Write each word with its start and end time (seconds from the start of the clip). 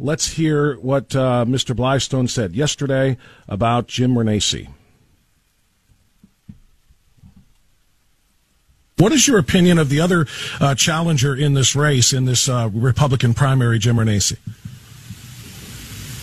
let's 0.00 0.32
hear 0.32 0.76
what 0.76 1.14
uh, 1.14 1.44
Mr. 1.46 1.76
Blystone 1.76 2.28
said 2.28 2.54
yesterday 2.54 3.16
about 3.46 3.86
Jim 3.86 4.14
Renacci. 4.14 4.68
What 8.96 9.12
is 9.12 9.26
your 9.26 9.38
opinion 9.38 9.78
of 9.78 9.88
the 9.88 10.00
other 10.00 10.26
uh, 10.60 10.74
challenger 10.74 11.34
in 11.34 11.54
this 11.54 11.74
race, 11.74 12.12
in 12.12 12.26
this 12.26 12.48
uh, 12.48 12.68
Republican 12.72 13.32
primary, 13.32 13.78
Jim 13.78 13.96
Renacci? 13.96 14.36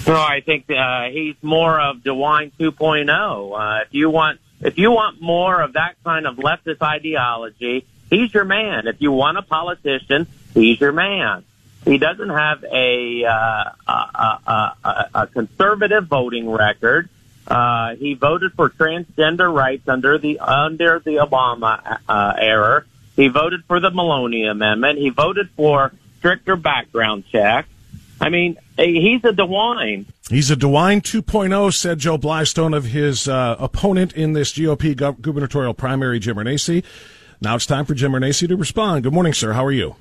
So 0.03 0.15
I 0.15 0.41
think 0.41 0.69
uh, 0.69 1.09
he's 1.09 1.35
more 1.41 1.79
of 1.79 1.97
DeWine 1.97 2.51
2.0. 2.59 3.09
Uh, 3.09 3.83
if 3.83 3.93
you 3.93 4.09
want, 4.09 4.39
if 4.61 4.77
you 4.77 4.91
want 4.91 5.21
more 5.21 5.61
of 5.61 5.73
that 5.73 5.95
kind 6.03 6.27
of 6.27 6.35
leftist 6.37 6.81
ideology, 6.81 7.85
he's 8.09 8.33
your 8.33 8.45
man. 8.45 8.87
If 8.87 9.01
you 9.01 9.11
want 9.11 9.37
a 9.37 9.41
politician, 9.41 10.27
he's 10.53 10.79
your 10.79 10.91
man. 10.91 11.43
He 11.87 11.97
doesn't 11.97 12.29
have 12.29 12.65
a 12.65 13.23
uh, 13.23 13.63
a, 13.87 14.71
a, 14.85 15.09
a, 15.15 15.27
conservative 15.27 16.05
voting 16.07 16.49
record. 16.49 17.07
Uh, 17.47 17.95
he 17.95 18.13
voted 18.13 18.51
for 18.53 18.69
transgender 18.69 19.51
rights 19.53 19.87
under 19.87 20.17
the 20.17 20.39
under 20.39 20.99
the 20.99 21.15
Obama 21.15 21.99
uh, 22.09 22.33
era. 22.37 22.83
He 23.15 23.29
voted 23.29 23.63
for 23.65 23.79
the 23.79 23.89
Maloney 23.89 24.45
Amendment. 24.45 24.99
He 24.99 25.09
voted 25.09 25.49
for 25.51 25.93
stricter 26.17 26.57
background 26.57 27.23
checks. 27.31 27.69
I 28.19 28.29
mean, 28.29 28.57
he's 28.75 29.23
a 29.23 29.31
DeWine. 29.31 30.07
He's 30.29 30.51
a 30.51 30.57
DeWine 30.57 31.01
2.0, 31.01 31.73
said 31.73 31.99
Joe 31.99 32.17
Blystone 32.17 32.75
of 32.75 32.85
his 32.85 33.29
uh, 33.29 33.55
opponent 33.59 34.11
in 34.13 34.33
this 34.33 34.51
GOP 34.51 34.97
gu- 34.97 35.21
gubernatorial 35.21 35.73
primary, 35.73 36.19
Jim 36.19 36.35
Renacci. 36.35 36.83
Now 37.39 37.55
it's 37.55 37.65
time 37.65 37.85
for 37.85 37.93
Jim 37.93 38.11
Renacci 38.11 38.47
to 38.49 38.57
respond. 38.57 39.03
Good 39.03 39.13
morning, 39.13 39.33
sir. 39.33 39.53
How 39.53 39.63
are 39.63 39.71
you? 39.71 39.95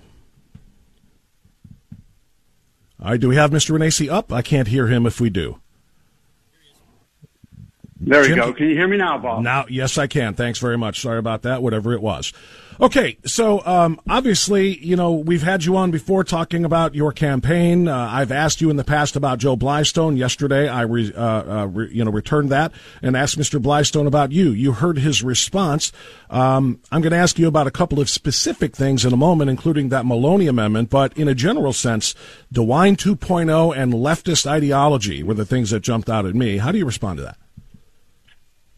All 3.07 3.13
right, 3.13 3.21
do 3.21 3.29
we 3.29 3.37
have 3.37 3.53
Mr. 3.53 3.71
Renacci 3.71 4.11
up? 4.11 4.33
I 4.33 4.43
can't 4.43 4.67
hear 4.67 4.89
him 4.89 5.07
if 5.07 5.21
we 5.21 5.31
do. 5.31 5.61
There 7.99 8.23
Jim, 8.23 8.37
you 8.37 8.43
go. 8.43 8.53
Can 8.53 8.69
you 8.69 8.75
hear 8.75 8.89
me 8.89 8.99
now, 8.99 9.19
Bob? 9.19 9.43
Now, 9.43 9.65
yes, 9.69 9.97
I 9.97 10.07
can. 10.07 10.35
Thanks 10.35 10.59
very 10.59 10.77
much. 10.77 11.01
Sorry 11.01 11.19
about 11.19 11.43
that, 11.43 11.63
whatever 11.63 11.93
it 11.95 12.03
was. 12.03 12.33
Okay, 12.79 13.17
so 13.25 13.65
um, 13.65 13.99
obviously, 14.07 14.77
you 14.85 14.97
know, 14.97 15.13
we've 15.13 15.43
had 15.43 15.65
you 15.65 15.79
on 15.79 15.91
before 15.91 16.25
talking 16.25 16.63
about 16.63 16.95
your 16.95 17.11
campaign. 17.11 17.89
Uh, 17.89 18.09
I've 18.13 18.31
asked 18.31 18.61
you 18.61 18.69
in 18.69 18.77
the 18.77 18.85
past 18.85 19.17
about 19.17 19.39
Joe 19.39 19.57
Blystone. 19.57 20.19
Yesterday, 20.19 20.69
I 20.69 20.83
re, 20.83 21.11
uh, 21.11 21.23
uh, 21.23 21.67
re, 21.69 21.89
you 21.91 22.05
know 22.05 22.11
returned 22.11 22.51
that 22.51 22.73
and 23.01 23.17
asked 23.17 23.39
Mr. 23.39 23.63
Blystone 23.63 24.07
about 24.07 24.31
you. 24.31 24.51
You 24.51 24.73
heard 24.73 24.99
his 24.99 25.23
response. 25.23 25.91
Um, 26.29 26.81
I'm 26.93 27.01
going 27.01 27.13
to 27.13 27.17
ask 27.17 27.39
you 27.39 27.49
about 27.49 27.67
a 27.67 27.71
couple 27.71 27.99
of 27.99 28.11
specific 28.11 28.77
things 28.77 29.07
in 29.07 29.15
a 29.15 29.17
moment, 29.17 29.49
including 29.49 29.89
that 29.89 30.05
Maloney 30.05 30.47
amendment. 30.47 30.91
But 30.91 31.17
in 31.17 31.29
a 31.29 31.35
general 31.35 31.73
sense, 31.73 32.15
DeWine 32.53 32.99
2.0 32.99 33.75
and 33.75 33.95
leftist 33.95 34.47
ideology 34.47 35.23
were 35.23 35.33
the 35.33 35.47
things 35.47 35.71
that 35.71 35.81
jumped 35.81 36.11
out 36.11 36.27
at 36.27 36.35
me. 36.35 36.59
How 36.59 36.73
do 36.73 36.79
you 36.79 36.85
respond 36.85 37.17
to 37.19 37.25
that? 37.25 37.39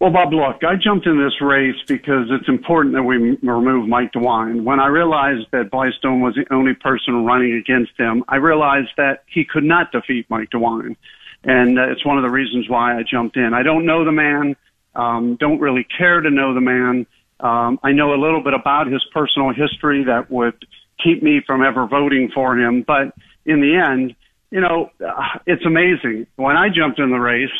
Well, 0.00 0.12
Bob, 0.12 0.32
look, 0.32 0.62
I 0.62 0.76
jumped 0.76 1.06
in 1.06 1.18
this 1.18 1.40
race 1.40 1.74
because 1.88 2.28
it's 2.30 2.48
important 2.48 2.94
that 2.94 3.02
we 3.02 3.16
remove 3.16 3.88
Mike 3.88 4.12
DeWine. 4.12 4.62
When 4.62 4.78
I 4.78 4.86
realized 4.86 5.48
that 5.50 5.70
Blystone 5.72 6.20
was 6.22 6.36
the 6.36 6.46
only 6.54 6.74
person 6.74 7.24
running 7.24 7.54
against 7.54 7.98
him, 7.98 8.22
I 8.28 8.36
realized 8.36 8.90
that 8.96 9.24
he 9.26 9.44
could 9.44 9.64
not 9.64 9.90
defeat 9.90 10.26
Mike 10.30 10.50
DeWine. 10.50 10.94
And 11.42 11.78
uh, 11.80 11.90
it's 11.90 12.06
one 12.06 12.16
of 12.16 12.22
the 12.22 12.30
reasons 12.30 12.68
why 12.68 12.96
I 12.96 13.02
jumped 13.02 13.36
in. 13.36 13.54
I 13.54 13.64
don't 13.64 13.86
know 13.86 14.04
the 14.04 14.12
man, 14.12 14.54
um, 14.94 15.36
don't 15.36 15.58
really 15.58 15.84
care 15.84 16.20
to 16.20 16.30
know 16.30 16.54
the 16.54 16.60
man. 16.60 17.06
Um, 17.40 17.80
I 17.82 17.90
know 17.90 18.14
a 18.14 18.20
little 18.20 18.42
bit 18.42 18.54
about 18.54 18.86
his 18.86 19.04
personal 19.12 19.52
history 19.52 20.04
that 20.04 20.30
would 20.30 20.64
keep 21.02 21.24
me 21.24 21.40
from 21.44 21.64
ever 21.64 21.88
voting 21.88 22.30
for 22.32 22.56
him. 22.56 22.84
But 22.86 23.14
in 23.44 23.60
the 23.60 23.74
end, 23.76 24.14
you 24.52 24.60
know, 24.60 24.90
uh, 25.04 25.38
it's 25.46 25.64
amazing. 25.66 26.28
When 26.36 26.56
I 26.56 26.68
jumped 26.68 27.00
in 27.00 27.10
the 27.10 27.18
race, 27.18 27.50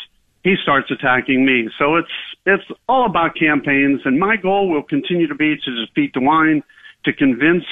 he 0.43 0.55
starts 0.63 0.89
attacking 0.91 1.45
me. 1.45 1.69
So 1.77 1.95
it's 1.95 2.07
it's 2.45 2.63
all 2.87 3.05
about 3.05 3.35
campaigns, 3.35 4.01
and 4.05 4.19
my 4.19 4.35
goal 4.37 4.69
will 4.69 4.83
continue 4.83 5.27
to 5.27 5.35
be 5.35 5.55
to 5.55 5.85
defeat 5.85 6.13
DeWine, 6.13 6.63
to 7.05 7.13
convince 7.13 7.65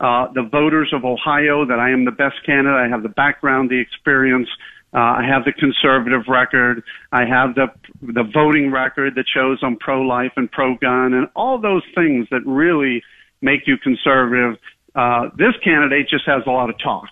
uh, 0.00 0.26
the 0.32 0.42
voters 0.42 0.92
of 0.92 1.04
Ohio 1.04 1.64
that 1.66 1.78
I 1.78 1.90
am 1.90 2.04
the 2.04 2.10
best 2.10 2.36
candidate. 2.44 2.74
I 2.74 2.88
have 2.88 3.02
the 3.02 3.08
background, 3.08 3.70
the 3.70 3.80
experience. 3.80 4.48
Uh, 4.92 4.98
I 4.98 5.24
have 5.28 5.44
the 5.44 5.52
conservative 5.52 6.22
record. 6.28 6.82
I 7.12 7.24
have 7.24 7.54
the 7.54 7.66
the 8.00 8.22
voting 8.22 8.70
record 8.70 9.16
that 9.16 9.26
shows 9.32 9.58
I'm 9.62 9.76
pro-life 9.76 10.32
and 10.36 10.50
pro-gun, 10.50 11.14
and 11.14 11.28
all 11.34 11.60
those 11.60 11.82
things 11.94 12.28
that 12.30 12.40
really 12.46 13.02
make 13.42 13.66
you 13.66 13.76
conservative. 13.76 14.58
Uh, 14.94 15.30
this 15.36 15.54
candidate 15.62 16.08
just 16.08 16.24
has 16.26 16.42
a 16.46 16.50
lot 16.50 16.70
of 16.70 16.78
talk. 16.78 17.08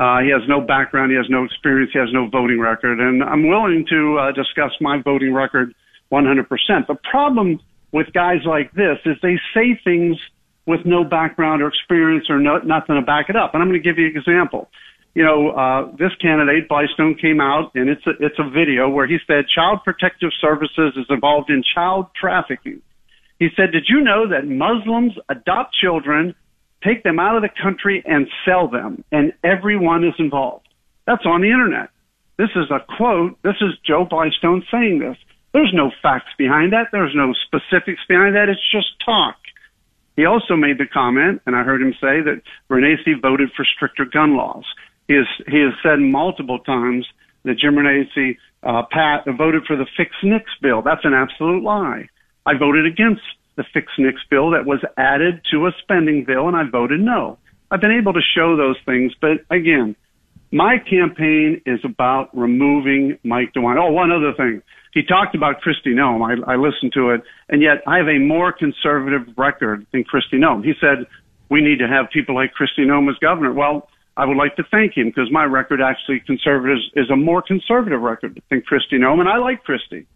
Uh, 0.00 0.20
he 0.24 0.30
has 0.30 0.40
no 0.48 0.62
background. 0.62 1.12
He 1.12 1.16
has 1.18 1.28
no 1.28 1.44
experience. 1.44 1.90
He 1.92 1.98
has 1.98 2.08
no 2.10 2.26
voting 2.26 2.58
record. 2.58 3.00
And 3.00 3.22
I'm 3.22 3.46
willing 3.46 3.84
to 3.90 4.16
uh, 4.18 4.32
discuss 4.32 4.72
my 4.80 4.96
voting 5.02 5.34
record 5.34 5.74
100%. 6.10 6.48
The 6.88 6.96
problem 7.10 7.60
with 7.92 8.06
guys 8.14 8.40
like 8.46 8.72
this 8.72 8.96
is 9.04 9.18
they 9.20 9.36
say 9.52 9.78
things 9.84 10.16
with 10.64 10.80
no 10.86 11.04
background 11.04 11.60
or 11.60 11.68
experience 11.68 12.30
or 12.30 12.38
no, 12.38 12.58
nothing 12.64 12.96
to 12.96 13.02
back 13.02 13.28
it 13.28 13.36
up. 13.36 13.52
And 13.52 13.62
I'm 13.62 13.68
going 13.68 13.82
to 13.82 13.86
give 13.86 13.98
you 13.98 14.06
an 14.06 14.16
example. 14.16 14.70
You 15.12 15.24
know, 15.24 15.50
uh, 15.50 15.90
this 15.98 16.14
candidate, 16.22 16.66
Blystone, 16.70 17.20
came 17.20 17.40
out 17.40 17.72
and 17.74 17.90
it's 17.90 18.06
a, 18.06 18.12
it's 18.20 18.38
a 18.38 18.48
video 18.48 18.88
where 18.88 19.06
he 19.06 19.18
said 19.26 19.44
Child 19.54 19.80
Protective 19.84 20.30
Services 20.40 20.94
is 20.96 21.06
involved 21.10 21.50
in 21.50 21.62
child 21.74 22.06
trafficking. 22.18 22.80
He 23.38 23.48
said, 23.54 23.72
did 23.72 23.84
you 23.88 24.00
know 24.00 24.28
that 24.30 24.46
Muslims 24.46 25.12
adopt 25.28 25.74
children 25.74 26.34
take 26.82 27.02
them 27.02 27.18
out 27.18 27.36
of 27.36 27.42
the 27.42 27.50
country 27.62 28.02
and 28.06 28.26
sell 28.44 28.68
them, 28.68 29.04
and 29.12 29.32
everyone 29.44 30.04
is 30.04 30.14
involved. 30.18 30.66
That's 31.06 31.26
on 31.26 31.40
the 31.40 31.50
internet. 31.50 31.90
This 32.38 32.50
is 32.56 32.70
a 32.70 32.80
quote. 32.96 33.36
This 33.42 33.56
is 33.60 33.76
Joe 33.84 34.06
Blystone 34.06 34.62
saying 34.70 35.00
this. 35.00 35.16
There's 35.52 35.72
no 35.74 35.90
facts 36.02 36.30
behind 36.38 36.72
that. 36.72 36.88
There's 36.92 37.14
no 37.14 37.34
specifics 37.46 38.00
behind 38.08 38.36
that. 38.36 38.48
It's 38.48 38.70
just 38.70 38.88
talk. 39.04 39.36
He 40.16 40.24
also 40.24 40.54
made 40.56 40.78
the 40.78 40.86
comment, 40.86 41.42
and 41.46 41.56
I 41.56 41.62
heard 41.62 41.82
him 41.82 41.92
say 41.94 42.20
that 42.20 42.42
Renacci 42.70 43.20
voted 43.20 43.50
for 43.56 43.64
stricter 43.64 44.04
gun 44.04 44.36
laws. 44.36 44.64
He 45.08 45.14
has 45.14 45.26
he 45.48 45.60
has 45.60 45.72
said 45.82 45.98
multiple 45.98 46.60
times 46.60 47.06
that 47.44 47.58
Jim 47.58 47.74
Renacci 47.74 48.36
uh, 48.62 48.82
Pat 48.90 49.24
voted 49.36 49.64
for 49.66 49.76
the 49.76 49.86
Fix 49.96 50.12
NICS 50.22 50.50
bill. 50.62 50.82
That's 50.82 51.04
an 51.04 51.14
absolute 51.14 51.62
lie. 51.62 52.08
I 52.46 52.56
voted 52.56 52.86
against 52.86 53.22
the 53.56 53.64
Fix 53.72 53.86
NICS 53.98 54.20
bill 54.30 54.50
that 54.50 54.66
was 54.66 54.80
added 54.96 55.42
to 55.50 55.66
a 55.66 55.72
spending 55.82 56.24
bill, 56.24 56.48
and 56.48 56.56
I 56.56 56.62
voted 56.70 57.00
no. 57.00 57.38
I've 57.70 57.80
been 57.80 57.96
able 57.96 58.12
to 58.12 58.20
show 58.34 58.56
those 58.56 58.76
things, 58.84 59.12
but 59.20 59.44
again, 59.50 59.96
my 60.52 60.78
campaign 60.78 61.62
is 61.64 61.78
about 61.84 62.36
removing 62.36 63.18
Mike 63.22 63.52
DeWine. 63.54 63.78
Oh, 63.78 63.92
one 63.92 64.10
other 64.10 64.32
thing. 64.36 64.62
He 64.92 65.04
talked 65.04 65.36
about 65.36 65.62
Kristi 65.62 65.94
Noem. 65.94 66.22
I, 66.26 66.54
I 66.54 66.56
listened 66.56 66.92
to 66.94 67.10
it, 67.10 67.22
and 67.48 67.62
yet 67.62 67.82
I 67.86 67.98
have 67.98 68.08
a 68.08 68.18
more 68.18 68.52
conservative 68.52 69.22
record 69.36 69.86
than 69.92 70.02
Kristi 70.02 70.34
Noem. 70.34 70.64
He 70.64 70.72
said 70.80 71.06
we 71.48 71.60
need 71.60 71.78
to 71.78 71.86
have 71.86 72.10
people 72.10 72.34
like 72.34 72.52
Kristi 72.54 72.84
Noem 72.84 73.08
as 73.08 73.16
governor. 73.18 73.52
Well, 73.52 73.88
I 74.16 74.24
would 74.24 74.36
like 74.36 74.56
to 74.56 74.64
thank 74.70 74.96
him 74.96 75.06
because 75.08 75.30
my 75.30 75.44
record 75.44 75.80
actually 75.80 76.20
conservative 76.20 76.78
is 76.94 77.08
a 77.10 77.16
more 77.16 77.42
conservative 77.42 78.00
record 78.00 78.42
than 78.50 78.62
Kristi 78.62 78.94
Noem, 78.94 79.20
and 79.20 79.28
I 79.28 79.38
like 79.38 79.64
Kristi. 79.64 80.06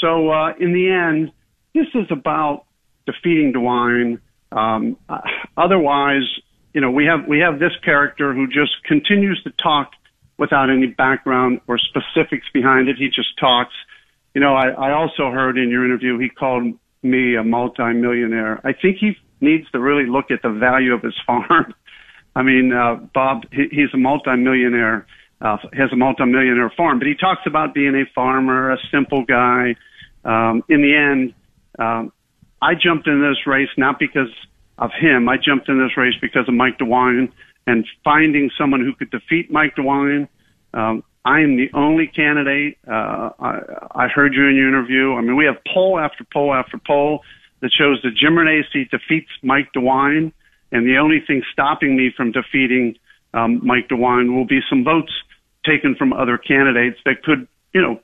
So 0.00 0.30
uh, 0.30 0.52
in 0.58 0.72
the 0.72 0.90
end, 0.90 1.30
this 1.74 1.86
is 1.94 2.06
about 2.10 2.65
defeating 3.06 3.52
DeWine. 3.52 4.20
Um, 4.52 4.96
otherwise, 5.56 6.24
you 6.72 6.80
know, 6.80 6.90
we 6.90 7.06
have 7.06 7.26
we 7.26 7.40
have 7.40 7.58
this 7.58 7.72
character 7.84 8.34
who 8.34 8.46
just 8.46 8.84
continues 8.84 9.42
to 9.44 9.50
talk 9.62 9.92
without 10.38 10.70
any 10.70 10.86
background 10.86 11.60
or 11.66 11.78
specifics 11.78 12.46
behind 12.52 12.88
it. 12.88 12.96
He 12.98 13.06
just 13.06 13.38
talks. 13.38 13.74
You 14.34 14.40
know, 14.40 14.54
I, 14.54 14.68
I 14.68 14.92
also 14.92 15.30
heard 15.30 15.56
in 15.56 15.70
your 15.70 15.84
interview 15.84 16.18
he 16.18 16.28
called 16.28 16.74
me 17.02 17.36
a 17.36 17.42
multimillionaire. 17.42 18.60
I 18.64 18.72
think 18.72 18.98
he 18.98 19.16
needs 19.40 19.70
to 19.70 19.80
really 19.80 20.08
look 20.08 20.30
at 20.30 20.42
the 20.42 20.50
value 20.50 20.92
of 20.92 21.02
his 21.02 21.14
farm. 21.26 21.72
I 22.34 22.42
mean, 22.42 22.72
uh, 22.72 22.96
Bob, 23.14 23.44
he, 23.50 23.68
he's 23.70 23.94
a 23.94 23.96
multimillionaire, 23.96 25.06
uh, 25.40 25.56
has 25.72 25.90
a 25.92 25.96
multimillionaire 25.96 26.70
farm, 26.76 26.98
but 26.98 27.08
he 27.08 27.14
talks 27.14 27.42
about 27.46 27.72
being 27.72 27.94
a 27.94 28.04
farmer, 28.14 28.72
a 28.72 28.78
simple 28.90 29.24
guy. 29.24 29.76
Um, 30.24 30.62
in 30.68 30.82
the 30.82 30.94
end, 30.94 31.34
um, 31.78 32.12
I 32.66 32.74
jumped 32.74 33.06
in 33.06 33.22
this 33.22 33.46
race 33.46 33.68
not 33.76 34.00
because 34.00 34.34
of 34.76 34.90
him. 34.90 35.28
I 35.28 35.36
jumped 35.36 35.68
in 35.68 35.78
this 35.78 35.96
race 35.96 36.14
because 36.20 36.48
of 36.48 36.54
Mike 36.54 36.78
DeWine 36.78 37.30
and 37.64 37.86
finding 38.02 38.50
someone 38.58 38.80
who 38.80 38.92
could 38.92 39.08
defeat 39.12 39.52
Mike 39.52 39.76
DeWine. 39.76 40.26
Um, 40.74 41.04
I 41.24 41.42
am 41.42 41.56
the 41.56 41.70
only 41.74 42.08
candidate. 42.08 42.78
Uh, 42.84 43.30
I, 43.38 43.60
I 43.94 44.08
heard 44.08 44.34
you 44.34 44.48
in 44.48 44.56
your 44.56 44.66
interview. 44.66 45.14
I 45.14 45.20
mean, 45.20 45.36
we 45.36 45.44
have 45.44 45.58
poll 45.72 46.00
after 46.00 46.26
poll 46.32 46.52
after 46.52 46.76
poll 46.84 47.20
that 47.60 47.70
shows 47.72 48.00
that 48.02 48.16
Jim 48.16 48.34
Renacci 48.34 48.90
defeats 48.90 49.30
Mike 49.44 49.68
DeWine, 49.74 50.32
and 50.72 50.86
the 50.86 50.98
only 50.98 51.20
thing 51.24 51.42
stopping 51.52 51.96
me 51.96 52.10
from 52.16 52.32
defeating 52.32 52.96
um, 53.32 53.60
Mike 53.64 53.88
DeWine 53.88 54.34
will 54.34 54.44
be 54.44 54.58
some 54.68 54.82
votes 54.82 55.12
taken 55.64 55.94
from 55.94 56.12
other 56.12 56.36
candidates 56.36 56.98
that 57.04 57.22
could, 57.22 57.46
you 57.72 57.80
know, 57.80 58.00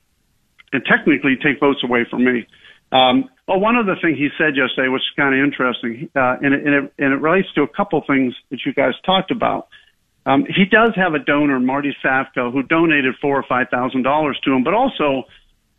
and 0.72 0.84
technically 0.84 1.34
take 1.36 1.58
votes 1.58 1.82
away 1.82 2.06
from 2.08 2.24
me. 2.24 2.46
Um, 2.92 3.28
well, 3.52 3.60
one 3.60 3.76
other 3.76 3.96
thing 4.00 4.16
he 4.16 4.28
said 4.38 4.56
yesterday, 4.56 4.88
was 4.88 5.02
kind 5.16 5.34
of 5.34 5.44
interesting, 5.44 6.08
uh, 6.16 6.36
and, 6.40 6.54
it, 6.54 6.66
and, 6.66 6.74
it, 6.74 6.92
and 6.98 7.12
it 7.12 7.20
relates 7.20 7.48
to 7.54 7.62
a 7.62 7.68
couple 7.68 8.02
things 8.06 8.34
that 8.50 8.60
you 8.64 8.72
guys 8.72 8.94
talked 9.04 9.30
about. 9.30 9.68
Um, 10.24 10.44
he 10.46 10.64
does 10.64 10.92
have 10.96 11.14
a 11.14 11.18
donor, 11.18 11.60
Marty 11.60 11.94
Safko, 12.04 12.52
who 12.52 12.62
donated 12.62 13.14
four 13.20 13.36
or 13.36 13.44
five 13.48 13.66
thousand 13.70 14.02
dollars 14.02 14.38
to 14.44 14.52
him, 14.52 14.62
but 14.62 14.72
also 14.72 15.24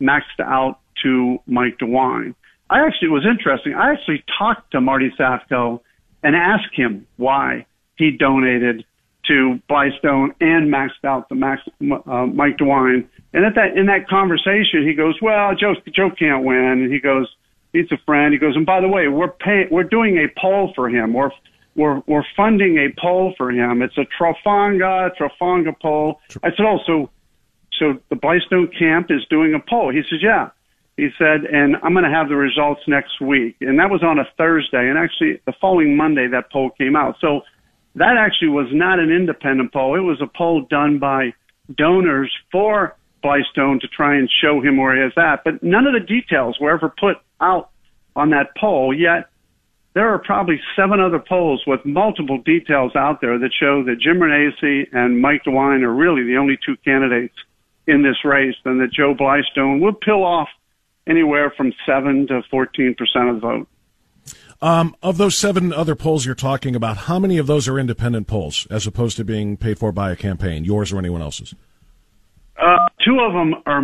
maxed 0.00 0.40
out 0.40 0.78
to 1.02 1.38
Mike 1.46 1.78
DeWine. 1.78 2.34
I 2.68 2.86
actually 2.86 3.08
it 3.08 3.12
was 3.12 3.26
interesting. 3.26 3.74
I 3.74 3.92
actually 3.92 4.22
talked 4.38 4.72
to 4.72 4.80
Marty 4.80 5.10
Safko 5.18 5.80
and 6.22 6.36
asked 6.36 6.74
him 6.74 7.06
why 7.16 7.66
he 7.96 8.10
donated 8.10 8.84
to 9.28 9.60
Blystone 9.68 10.34
and 10.40 10.72
maxed 10.72 11.04
out 11.04 11.30
the 11.30 11.34
Max, 11.34 11.62
uh, 11.80 12.26
Mike 12.26 12.58
DeWine. 12.58 13.06
And 13.32 13.46
at 13.46 13.54
that 13.54 13.76
in 13.76 13.86
that 13.86 14.08
conversation, 14.08 14.86
he 14.86 14.92
goes, 14.92 15.18
"Well, 15.22 15.54
Joe 15.54 15.74
Joe 15.90 16.10
can't 16.10 16.44
win," 16.44 16.84
and 16.84 16.92
he 16.92 17.00
goes, 17.00 17.34
"He's 17.74 17.92
a 17.92 17.98
friend." 18.06 18.32
He 18.32 18.38
goes, 18.38 18.56
"And 18.56 18.64
by 18.64 18.80
the 18.80 18.88
way, 18.88 19.08
we're 19.08 19.28
paying, 19.28 19.68
we're 19.70 19.84
doing 19.84 20.16
a 20.16 20.28
poll 20.40 20.72
for 20.74 20.88
him. 20.88 21.12
We're 21.12 21.30
we're 21.76 22.00
we're 22.06 22.24
funding 22.34 22.78
a 22.78 22.88
poll 22.98 23.34
for 23.36 23.50
him. 23.50 23.82
It's 23.82 23.98
a 23.98 24.06
Trafalgar 24.16 25.12
Trafalgar 25.18 25.76
poll." 25.82 26.20
I 26.42 26.48
said, 26.50 26.64
"Oh, 26.64 26.78
so 26.86 27.10
so 27.78 28.00
the 28.08 28.16
Blystone 28.16 28.72
camp 28.78 29.10
is 29.10 29.26
doing 29.28 29.52
a 29.52 29.60
poll?" 29.60 29.90
He 29.92 30.02
says, 30.08 30.22
"Yeah." 30.22 30.48
He 30.96 31.08
said, 31.18 31.44
and 31.44 31.74
I'm 31.82 31.92
going 31.92 32.04
to 32.04 32.10
have 32.10 32.28
the 32.28 32.36
results 32.36 32.82
next 32.86 33.20
week. 33.20 33.56
And 33.60 33.80
that 33.80 33.90
was 33.90 34.04
on 34.04 34.20
a 34.20 34.28
Thursday. 34.38 34.88
And 34.88 34.96
actually, 34.96 35.40
the 35.44 35.52
following 35.60 35.96
Monday, 35.96 36.28
that 36.28 36.52
poll 36.52 36.70
came 36.70 36.94
out. 36.94 37.16
So 37.20 37.40
that 37.96 38.16
actually 38.16 38.50
was 38.50 38.68
not 38.72 39.00
an 39.00 39.10
independent 39.10 39.72
poll. 39.72 39.96
It 39.96 40.02
was 40.02 40.20
a 40.20 40.26
poll 40.26 40.62
done 40.70 40.98
by 40.98 41.34
donors 41.74 42.32
for 42.52 42.96
Blystone 43.24 43.80
to 43.80 43.88
try 43.88 44.16
and 44.16 44.28
show 44.42 44.60
him 44.60 44.76
where 44.76 44.94
he 44.94 45.02
is 45.02 45.12
at. 45.16 45.42
But 45.44 45.62
none 45.62 45.86
of 45.86 45.94
the 45.94 46.06
details 46.06 46.58
were 46.60 46.70
ever 46.70 46.88
put 46.88 47.16
out 47.40 47.70
on 48.14 48.30
that 48.30 48.48
poll. 48.60 48.94
Yet 48.94 49.28
there 49.94 50.12
are 50.12 50.18
probably 50.18 50.60
seven 50.76 51.00
other 51.00 51.18
polls 51.18 51.62
with 51.66 51.84
multiple 51.84 52.38
details 52.44 52.94
out 52.94 53.20
there 53.20 53.38
that 53.38 53.50
show 53.58 53.82
that 53.84 54.00
Jim 54.00 54.18
Renacci 54.18 54.86
and 54.92 55.20
Mike 55.20 55.44
DeWine 55.44 55.82
are 55.82 55.94
really 55.94 56.24
the 56.24 56.36
only 56.36 56.58
two 56.64 56.76
candidates 56.84 57.34
in 57.86 58.02
this 58.02 58.24
race, 58.24 58.56
and 58.64 58.80
that 58.80 58.92
Joe 58.92 59.14
Blystone 59.14 59.80
will 59.80 59.92
peel 59.92 60.22
off 60.22 60.48
anywhere 61.06 61.52
from 61.56 61.72
seven 61.86 62.26
to 62.28 62.42
fourteen 62.50 62.94
percent 62.94 63.28
of 63.28 63.34
the 63.36 63.40
vote. 63.40 63.68
Um, 64.62 64.96
of 65.02 65.18
those 65.18 65.36
seven 65.36 65.72
other 65.72 65.94
polls 65.94 66.24
you're 66.24 66.34
talking 66.34 66.74
about, 66.74 66.96
how 66.96 67.18
many 67.18 67.36
of 67.36 67.46
those 67.46 67.68
are 67.68 67.78
independent 67.78 68.26
polls 68.26 68.66
as 68.70 68.86
opposed 68.86 69.18
to 69.18 69.24
being 69.24 69.58
paid 69.58 69.78
for 69.78 69.92
by 69.92 70.10
a 70.10 70.16
campaign, 70.16 70.64
yours 70.64 70.92
or 70.92 70.98
anyone 70.98 71.20
else's? 71.20 71.54
Uh, 72.60 72.78
two 73.04 73.20
of 73.20 73.32
them 73.32 73.54
are 73.66 73.82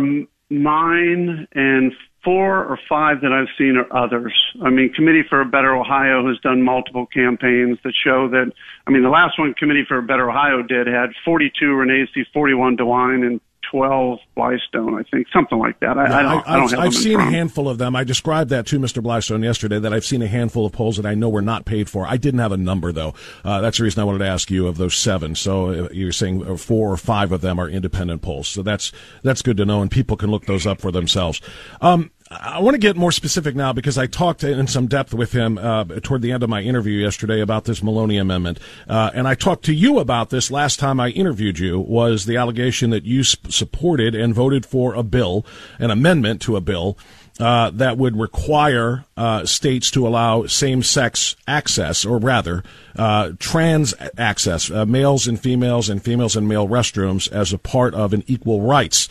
mine, 0.49 1.47
and 1.53 1.91
four 2.23 2.65
or 2.65 2.77
five 2.87 3.21
that 3.21 3.31
I've 3.31 3.53
seen 3.57 3.77
are 3.77 3.91
others. 3.95 4.33
I 4.63 4.69
mean, 4.69 4.93
Committee 4.93 5.23
for 5.27 5.41
a 5.41 5.45
Better 5.45 5.75
Ohio 5.75 6.27
has 6.27 6.37
done 6.39 6.61
multiple 6.61 7.05
campaigns 7.07 7.79
that 7.83 7.93
show 8.03 8.29
that. 8.29 8.51
I 8.87 8.91
mean, 8.91 9.03
the 9.03 9.09
last 9.09 9.39
one 9.39 9.53
Committee 9.53 9.85
for 9.87 9.97
a 9.97 10.03
Better 10.03 10.29
Ohio 10.29 10.61
did 10.61 10.87
had 10.87 11.09
42 11.25 11.65
Renacci, 11.65 12.25
41 12.33 12.77
DeWine, 12.77 13.25
and 13.25 13.41
12 13.71 14.19
Blystone, 14.35 14.99
I 14.99 15.03
think, 15.09 15.27
something 15.33 15.57
like 15.57 15.79
that. 15.79 15.97
I, 15.97 16.19
I 16.19 16.21
don't, 16.21 16.47
I, 16.47 16.57
don't 16.57 16.69
have 16.71 16.79
I've 16.79 16.93
seen 16.93 17.19
a 17.19 17.31
handful 17.31 17.69
of 17.69 17.77
them. 17.77 17.95
I 17.95 18.03
described 18.03 18.49
that 18.49 18.67
to 18.67 18.79
Mr. 18.79 19.01
Blystone 19.01 19.43
yesterday 19.43 19.79
that 19.79 19.93
I've 19.93 20.05
seen 20.05 20.21
a 20.21 20.27
handful 20.27 20.65
of 20.65 20.73
polls 20.73 20.97
that 20.97 21.05
I 21.05 21.15
know 21.15 21.29
were 21.29 21.41
not 21.41 21.63
paid 21.63 21.89
for. 21.89 22.05
I 22.05 22.17
didn't 22.17 22.41
have 22.41 22.51
a 22.51 22.57
number, 22.57 22.91
though. 22.91 23.13
Uh, 23.45 23.61
that's 23.61 23.77
the 23.77 23.85
reason 23.85 24.01
I 24.01 24.03
wanted 24.03 24.19
to 24.19 24.27
ask 24.27 24.51
you 24.51 24.67
of 24.67 24.77
those 24.77 24.95
seven. 24.95 25.35
So 25.35 25.85
uh, 25.85 25.89
you're 25.91 26.11
saying 26.11 26.45
uh, 26.45 26.57
four 26.57 26.91
or 26.91 26.97
five 26.97 27.31
of 27.31 27.41
them 27.41 27.59
are 27.59 27.69
independent 27.69 28.21
polls. 28.21 28.49
So 28.49 28.61
that's, 28.61 28.91
that's 29.23 29.41
good 29.41 29.57
to 29.57 29.65
know, 29.65 29.81
and 29.81 29.89
people 29.89 30.17
can 30.17 30.29
look 30.29 30.45
those 30.45 30.67
up 30.67 30.81
for 30.81 30.91
themselves. 30.91 31.39
Um, 31.79 32.11
I 32.31 32.59
want 32.59 32.75
to 32.75 32.79
get 32.79 32.95
more 32.95 33.11
specific 33.11 33.55
now 33.55 33.73
because 33.73 33.97
I 33.97 34.07
talked 34.07 34.45
in 34.45 34.65
some 34.67 34.87
depth 34.87 35.13
with 35.13 35.33
him 35.33 35.57
uh, 35.57 35.83
toward 36.01 36.21
the 36.21 36.31
end 36.31 36.43
of 36.43 36.49
my 36.49 36.61
interview 36.61 36.97
yesterday 36.97 37.41
about 37.41 37.65
this 37.65 37.83
Maloney 37.83 38.17
Amendment, 38.17 38.57
uh, 38.87 39.11
and 39.13 39.27
I 39.27 39.35
talked 39.35 39.65
to 39.65 39.73
you 39.73 39.99
about 39.99 40.29
this 40.29 40.49
last 40.49 40.79
time 40.79 40.99
I 41.01 41.09
interviewed 41.09 41.59
you. 41.59 41.77
Was 41.79 42.25
the 42.25 42.37
allegation 42.37 42.89
that 42.91 43.03
you 43.03 43.25
sp- 43.27 43.51
supported 43.51 44.15
and 44.15 44.33
voted 44.33 44.65
for 44.65 44.93
a 44.93 45.03
bill, 45.03 45.45
an 45.77 45.91
amendment 45.91 46.41
to 46.43 46.55
a 46.55 46.61
bill 46.61 46.97
uh, 47.39 47.69
that 47.71 47.97
would 47.97 48.17
require 48.17 49.03
uh, 49.17 49.45
states 49.45 49.91
to 49.91 50.07
allow 50.07 50.45
same-sex 50.45 51.35
access, 51.47 52.05
or 52.05 52.17
rather, 52.17 52.63
uh, 52.95 53.31
trans 53.39 53.93
access, 54.17 54.71
uh, 54.71 54.85
males 54.85 55.27
and 55.27 55.39
females 55.39 55.89
and 55.89 56.01
females 56.01 56.37
and 56.37 56.47
male 56.47 56.67
restrooms 56.67 57.29
as 57.29 57.51
a 57.51 57.57
part 57.57 57.93
of 57.93 58.13
an 58.13 58.23
equal 58.27 58.61
rights 58.61 59.09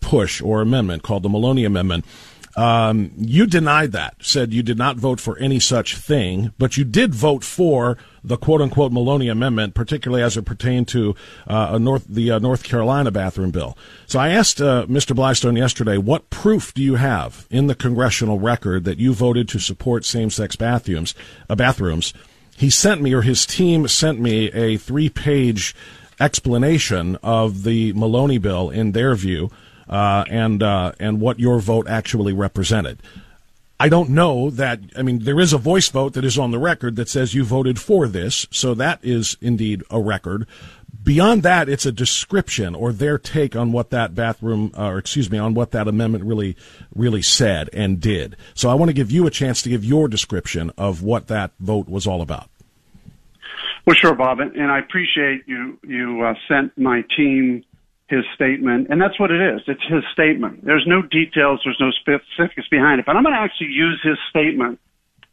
push 0.00 0.42
or 0.42 0.60
amendment 0.60 1.02
called 1.02 1.22
the 1.22 1.30
Maloney 1.30 1.64
Amendment. 1.64 2.04
Um, 2.54 3.12
you 3.16 3.46
denied 3.46 3.92
that, 3.92 4.16
said 4.20 4.52
you 4.52 4.62
did 4.62 4.76
not 4.76 4.96
vote 4.96 5.20
for 5.20 5.38
any 5.38 5.58
such 5.58 5.96
thing, 5.96 6.52
but 6.58 6.76
you 6.76 6.84
did 6.84 7.14
vote 7.14 7.44
for 7.44 7.96
the 8.22 8.36
quote 8.36 8.60
unquote 8.60 8.92
Maloney 8.92 9.28
Amendment, 9.28 9.74
particularly 9.74 10.22
as 10.22 10.36
it 10.36 10.44
pertained 10.44 10.88
to 10.88 11.14
uh, 11.46 11.78
North, 11.78 12.04
the 12.06 12.32
uh, 12.32 12.38
North 12.38 12.62
Carolina 12.62 13.10
bathroom 13.10 13.50
bill. 13.50 13.76
So 14.06 14.18
I 14.18 14.28
asked 14.28 14.60
uh, 14.60 14.86
Mr. 14.86 15.16
Blystone 15.16 15.56
yesterday, 15.56 15.96
what 15.96 16.28
proof 16.30 16.74
do 16.74 16.82
you 16.82 16.96
have 16.96 17.46
in 17.50 17.68
the 17.68 17.74
congressional 17.74 18.38
record 18.38 18.84
that 18.84 18.98
you 18.98 19.14
voted 19.14 19.48
to 19.50 19.58
support 19.58 20.04
same 20.04 20.28
sex 20.28 20.54
bathrooms? 20.54 21.14
Uh, 21.48 21.54
bathrooms? 21.54 22.12
He 22.54 22.68
sent 22.68 23.00
me, 23.00 23.14
or 23.14 23.22
his 23.22 23.46
team 23.46 23.88
sent 23.88 24.20
me, 24.20 24.52
a 24.52 24.76
three 24.76 25.08
page 25.08 25.74
explanation 26.20 27.16
of 27.22 27.64
the 27.64 27.92
Maloney 27.94 28.38
bill 28.38 28.68
in 28.68 28.92
their 28.92 29.14
view 29.14 29.50
uh, 29.92 30.24
and 30.30 30.62
uh, 30.62 30.92
and 30.98 31.20
what 31.20 31.38
your 31.38 31.60
vote 31.60 31.86
actually 31.86 32.32
represented. 32.32 32.98
I 33.78 33.88
don't 33.88 34.10
know 34.10 34.48
that. 34.50 34.80
I 34.96 35.02
mean, 35.02 35.24
there 35.24 35.38
is 35.38 35.52
a 35.52 35.58
voice 35.58 35.88
vote 35.88 36.14
that 36.14 36.24
is 36.24 36.38
on 36.38 36.50
the 36.50 36.58
record 36.58 36.96
that 36.96 37.08
says 37.08 37.34
you 37.34 37.44
voted 37.44 37.78
for 37.78 38.08
this, 38.08 38.46
so 38.50 38.74
that 38.74 39.00
is 39.02 39.36
indeed 39.42 39.82
a 39.90 40.00
record. 40.00 40.46
Beyond 41.04 41.42
that, 41.42 41.68
it's 41.68 41.84
a 41.84 41.92
description 41.92 42.74
or 42.74 42.92
their 42.92 43.18
take 43.18 43.56
on 43.56 43.72
what 43.72 43.90
that 43.90 44.14
bathroom, 44.14 44.72
uh, 44.78 44.86
or 44.86 44.98
excuse 44.98 45.30
me, 45.30 45.36
on 45.36 45.52
what 45.52 45.72
that 45.72 45.88
amendment 45.88 46.24
really, 46.24 46.56
really 46.94 47.22
said 47.22 47.68
and 47.72 48.00
did. 48.00 48.36
So 48.54 48.70
I 48.70 48.74
want 48.74 48.88
to 48.90 48.94
give 48.94 49.10
you 49.10 49.26
a 49.26 49.30
chance 49.30 49.62
to 49.62 49.68
give 49.68 49.84
your 49.84 50.06
description 50.06 50.70
of 50.78 51.02
what 51.02 51.26
that 51.26 51.50
vote 51.58 51.88
was 51.88 52.06
all 52.06 52.22
about. 52.22 52.48
Well, 53.84 53.96
sure, 53.96 54.14
Bob, 54.14 54.38
and 54.38 54.70
I 54.70 54.78
appreciate 54.78 55.42
you. 55.46 55.76
You 55.82 56.22
uh, 56.22 56.34
sent 56.46 56.78
my 56.78 57.04
team 57.16 57.64
his 58.12 58.28
statement, 58.34 58.88
and 58.90 59.00
that's 59.00 59.18
what 59.18 59.30
it 59.30 59.40
is. 59.40 59.62
It's 59.66 59.82
his 59.88 60.04
statement. 60.12 60.66
There's 60.66 60.84
no 60.86 61.00
details, 61.00 61.64
there's 61.64 61.80
no 61.80 61.90
specifics 61.96 62.68
behind 62.68 63.00
it. 63.00 63.06
But 63.06 63.16
I'm 63.16 63.22
going 63.22 63.34
to 63.34 63.40
actually 63.40 63.72
use 63.72 63.98
his 64.04 64.18
statement 64.28 64.78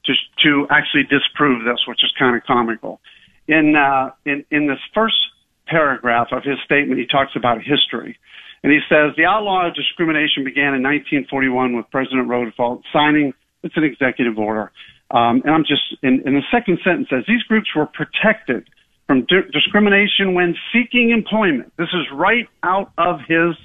to 0.06 0.14
to 0.48 0.66
actually 0.72 1.04
disprove 1.04 1.66
this, 1.66 1.84
which 1.86 2.00
is 2.04 2.12
kind 2.18 2.38
of 2.38 2.44
comical. 2.48 3.02
In 3.50 3.76
uh, 3.76 4.12
in 4.26 4.46
in 4.50 4.68
this 4.68 4.80
first 4.96 5.20
paragraph 5.68 6.30
of 6.32 6.44
his 6.44 6.56
statement, 6.64 7.02
he 7.02 7.06
talks 7.06 7.36
about 7.36 7.60
history, 7.60 8.18
and 8.64 8.72
he 8.72 8.80
says 8.88 9.12
the 9.18 9.26
outlaw 9.26 9.68
of 9.68 9.76
discrimination 9.76 10.46
began 10.46 10.72
in 10.72 10.80
1941 10.80 11.76
with 11.76 11.86
President 11.92 12.30
Roosevelt 12.30 12.84
signing. 12.94 13.34
It's 13.62 13.76
an 13.76 13.84
executive 13.84 14.40
order, 14.40 14.72
um, 15.12 15.44
and 15.44 15.52
I'm 15.52 15.68
just 15.68 15.84
in, 16.02 16.24
in 16.26 16.34
the 16.40 16.48
second 16.50 16.80
sentence 16.82 17.10
says 17.10 17.26
these 17.28 17.44
groups 17.44 17.68
were 17.76 17.88
protected 17.88 18.70
from 19.10 19.26
di- 19.26 19.50
discrimination 19.52 20.36
when 20.36 20.56
seeking 20.72 21.10
employment. 21.10 21.74
This 21.78 21.88
is 21.94 22.06
right 22.14 22.48
out 22.62 22.92
of 22.96 23.22
his 23.28 23.56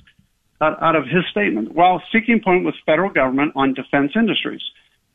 uh, 0.62 0.74
out 0.80 0.96
of 0.96 1.04
his 1.04 1.22
statement. 1.30 1.74
While 1.74 2.02
seeking 2.10 2.36
employment 2.36 2.64
with 2.64 2.76
federal 2.86 3.10
government 3.10 3.52
on 3.54 3.74
defense 3.74 4.12
industries, 4.16 4.62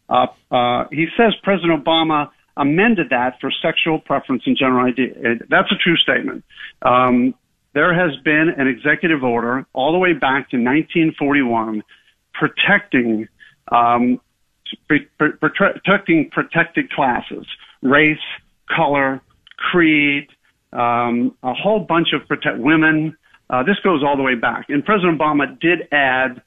uh, 0.07 0.27
uh, 0.51 0.83
he 0.91 1.07
says 1.17 1.33
President 1.41 1.83
Obama 1.83 2.29
amended 2.55 3.09
that 3.09 3.39
for 3.41 3.51
sexual 3.59 3.97
preference 3.97 4.43
and 4.45 4.55
general 4.55 4.85
ID. 4.85 5.13
That's 5.49 5.71
a 5.71 5.77
true 5.83 5.97
statement. 5.97 6.43
Um, 6.83 7.33
there 7.73 7.95
has 7.95 8.15
been 8.23 8.53
an 8.55 8.67
executive 8.67 9.23
order 9.23 9.65
all 9.73 9.93
the 9.93 9.97
way 9.97 10.13
back 10.13 10.51
to 10.51 10.57
1941 10.57 11.81
protecting 12.35 13.27
um, 13.71 14.21
protecting 15.17 16.29
protected 16.29 16.91
classes, 16.91 17.47
race, 17.81 18.19
color, 18.69 19.21
creed, 19.71 20.27
um, 20.73 21.35
a 21.43 21.53
whole 21.53 21.79
bunch 21.79 22.09
of 22.13 22.27
protect 22.27 22.57
women. 22.57 23.17
Uh, 23.49 23.63
this 23.63 23.77
goes 23.83 24.03
all 24.03 24.15
the 24.15 24.23
way 24.23 24.35
back, 24.35 24.65
and 24.69 24.85
President 24.85 25.19
Obama 25.19 25.59
did 25.59 25.87
add 25.91 26.41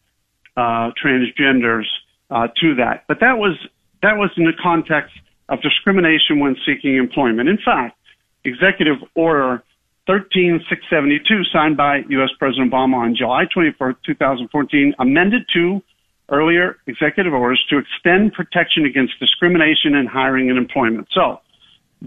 uh, 0.57 0.91
transgenders 1.03 1.87
uh, 2.31 2.49
to 2.61 2.77
that, 2.77 3.05
but 3.09 3.19
that 3.21 3.39
was 3.39 3.57
that 4.03 4.17
was 4.17 4.31
in 4.37 4.45
the 4.45 4.53
context 4.61 5.13
of 5.49 5.61
discrimination 5.63 6.41
when 6.41 6.57
seeking 6.67 6.97
employment. 6.97 7.49
In 7.49 7.59
fact, 7.59 7.99
Executive 8.45 8.97
Order 9.15 9.63
13672, 10.07 11.45
signed 11.53 11.77
by 11.77 12.03
U.S. 12.09 12.31
President 12.39 12.73
Obama 12.73 12.97
on 12.97 13.15
July 13.17 13.45
24, 13.53 13.97
2014, 14.05 14.95
amended 14.99 15.43
two 15.53 15.83
earlier 16.29 16.79
executive 16.87 17.33
orders 17.33 17.63
to 17.71 17.79
extend 17.79 18.33
protection 18.33 18.85
against 18.85 19.13
discrimination 19.21 19.95
in 19.95 20.07
hiring 20.07 20.51
and 20.51 20.59
employment. 20.59 21.07
So 21.13 21.41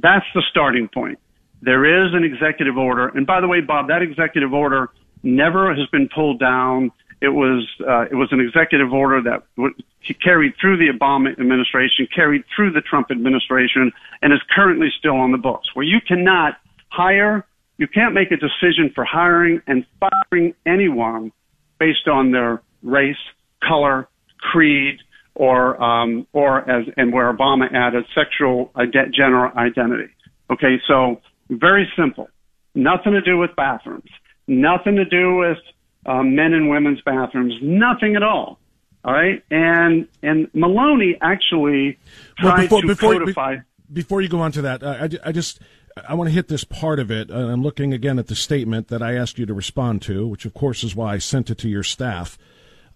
that's 0.01 0.25
the 0.33 0.43
starting 0.49 0.87
point. 0.87 1.19
There 1.61 1.85
is 2.05 2.13
an 2.13 2.23
executive 2.23 2.77
order. 2.77 3.07
And 3.07 3.25
by 3.25 3.41
the 3.41 3.47
way, 3.47 3.61
Bob, 3.61 3.87
that 3.87 4.01
executive 4.01 4.53
order 4.53 4.89
never 5.23 5.73
has 5.73 5.87
been 5.87 6.09
pulled 6.13 6.39
down. 6.39 6.91
It 7.21 7.29
was, 7.29 7.65
uh, 7.79 8.05
it 8.11 8.15
was 8.15 8.29
an 8.31 8.39
executive 8.39 8.93
order 8.93 9.21
that 9.23 9.43
w- 9.55 9.73
carried 10.21 10.53
through 10.59 10.77
the 10.77 10.89
Obama 10.95 11.31
administration, 11.31 12.07
carried 12.13 12.43
through 12.53 12.71
the 12.71 12.81
Trump 12.81 13.09
administration, 13.09 13.91
and 14.21 14.33
is 14.33 14.41
currently 14.53 14.89
still 14.99 15.15
on 15.15 15.31
the 15.31 15.37
books, 15.37 15.73
where 15.73 15.85
you 15.85 15.99
cannot 16.05 16.57
hire 16.89 17.45
You 17.77 17.87
can't 17.87 18.13
make 18.13 18.31
a 18.31 18.37
decision 18.37 18.91
for 18.93 19.03
hiring 19.03 19.61
and 19.67 19.85
firing 19.99 20.53
anyone 20.65 21.31
based 21.77 22.07
on 22.07 22.31
their 22.31 22.61
race, 22.83 23.17
color, 23.61 24.07
creed, 24.39 24.99
or 25.35 25.81
um, 25.81 26.25
or 26.33 26.69
as 26.69 26.85
and 26.97 27.13
where 27.13 27.31
Obama 27.31 27.71
added 27.73 28.05
sexual 28.15 28.71
ide- 28.75 29.13
gender 29.13 29.55
identity. 29.57 30.11
Okay, 30.49 30.79
so 30.87 31.21
very 31.49 31.91
simple. 31.97 32.29
Nothing 32.73 33.13
to 33.13 33.21
do 33.21 33.37
with 33.37 33.55
bathrooms. 33.55 34.09
Nothing 34.47 34.95
to 34.95 35.05
do 35.05 35.35
with 35.35 35.57
um, 36.05 36.35
men 36.35 36.53
and 36.53 36.69
women's 36.69 37.01
bathrooms. 37.01 37.53
Nothing 37.61 38.15
at 38.15 38.23
all. 38.23 38.59
All 39.03 39.13
right, 39.13 39.43
and 39.51 40.07
and 40.23 40.47
Maloney 40.53 41.15
actually 41.21 41.99
tried 42.39 42.71
well, 42.71 42.81
before, 42.81 42.81
to 42.81 42.87
before, 42.87 43.13
codify. 43.19 43.57
Before 43.91 44.21
you 44.21 44.29
go 44.29 44.39
on 44.39 44.51
to 44.53 44.63
that, 44.63 44.83
I, 44.83 45.09
I 45.23 45.31
just 45.31 45.59
I 46.07 46.15
want 46.15 46.29
to 46.29 46.33
hit 46.33 46.47
this 46.47 46.63
part 46.63 46.99
of 46.99 47.11
it. 47.11 47.29
I'm 47.29 47.61
looking 47.61 47.93
again 47.93 48.17
at 48.19 48.27
the 48.27 48.35
statement 48.35 48.87
that 48.87 49.03
I 49.03 49.15
asked 49.15 49.37
you 49.37 49.45
to 49.45 49.53
respond 49.53 50.01
to, 50.03 50.27
which 50.27 50.45
of 50.45 50.53
course 50.53 50.83
is 50.83 50.95
why 50.95 51.13
I 51.13 51.17
sent 51.19 51.49
it 51.49 51.57
to 51.59 51.69
your 51.69 51.83
staff. 51.83 52.37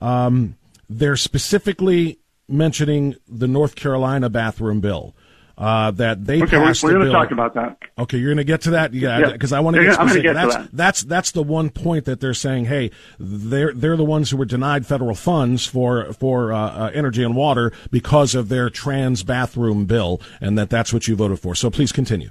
Um, 0.01 0.55
they're 0.89 1.15
specifically 1.15 2.19
mentioning 2.49 3.15
the 3.27 3.47
North 3.47 3.75
Carolina 3.75 4.29
bathroom 4.29 4.81
bill 4.81 5.15
uh, 5.59 5.91
that 5.91 6.25
they 6.25 6.41
okay, 6.41 6.57
passed. 6.57 6.81
We're, 6.83 6.93
we're 6.93 6.99
going 6.99 7.07
to 7.07 7.11
talk 7.11 7.31
about 7.31 7.53
that. 7.55 7.77
Okay, 7.97 8.17
you're 8.17 8.29
going 8.29 8.37
to 8.37 8.45
get 8.45 8.61
to 8.61 8.71
that, 8.71 8.93
yeah, 8.93 9.31
because 9.31 9.51
yeah. 9.51 9.57
I 9.57 9.59
want 9.59 9.75
to 9.75 9.83
get 9.83 9.95
specific. 9.95 10.23
Get 10.23 10.33
that's 10.33 10.55
that. 10.55 10.69
that's 10.71 11.01
that's 11.03 11.31
the 11.31 11.43
one 11.43 11.69
point 11.69 12.05
that 12.05 12.21
they're 12.21 12.33
saying. 12.33 12.65
Hey, 12.65 12.91
they're 13.19 13.73
they're 13.73 13.97
the 13.97 14.05
ones 14.05 14.31
who 14.31 14.37
were 14.37 14.45
denied 14.45 14.85
federal 14.85 15.15
funds 15.15 15.65
for 15.65 16.13
for 16.13 16.53
uh, 16.53 16.57
uh, 16.57 16.91
energy 16.93 17.23
and 17.23 17.35
water 17.35 17.73
because 17.91 18.35
of 18.35 18.47
their 18.47 18.69
trans 18.69 19.23
bathroom 19.23 19.85
bill, 19.85 20.21
and 20.39 20.57
that 20.57 20.69
that's 20.69 20.93
what 20.93 21.09
you 21.09 21.17
voted 21.17 21.39
for. 21.39 21.55
So 21.55 21.69
please 21.69 21.91
continue. 21.91 22.29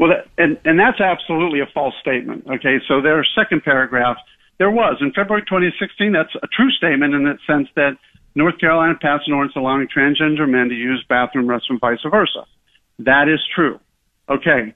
Well, 0.00 0.10
that, 0.10 0.26
and 0.36 0.58
and 0.64 0.80
that's 0.80 1.00
absolutely 1.00 1.60
a 1.60 1.66
false 1.72 1.94
statement. 2.00 2.44
Okay, 2.48 2.80
so 2.88 3.00
their 3.00 3.24
second 3.36 3.62
paragraph, 3.62 4.16
there 4.58 4.70
was 4.70 4.96
in 5.00 5.12
February 5.12 5.42
2016. 5.42 6.12
That's 6.12 6.34
a 6.42 6.48
true 6.48 6.72
statement 6.72 7.14
in 7.14 7.22
the 7.22 7.38
sense 7.46 7.68
that 7.76 7.96
North 8.36 8.58
Carolina 8.60 8.94
passed 9.00 9.26
an 9.26 9.32
ordinance 9.32 9.56
allowing 9.56 9.88
transgender 9.88 10.48
men 10.48 10.68
to 10.68 10.74
use 10.74 11.02
bathroom 11.08 11.48
restrooms, 11.48 11.80
vice 11.80 11.98
versa. 12.08 12.44
That 12.98 13.28
is 13.32 13.40
true. 13.54 13.80
Okay. 14.28 14.74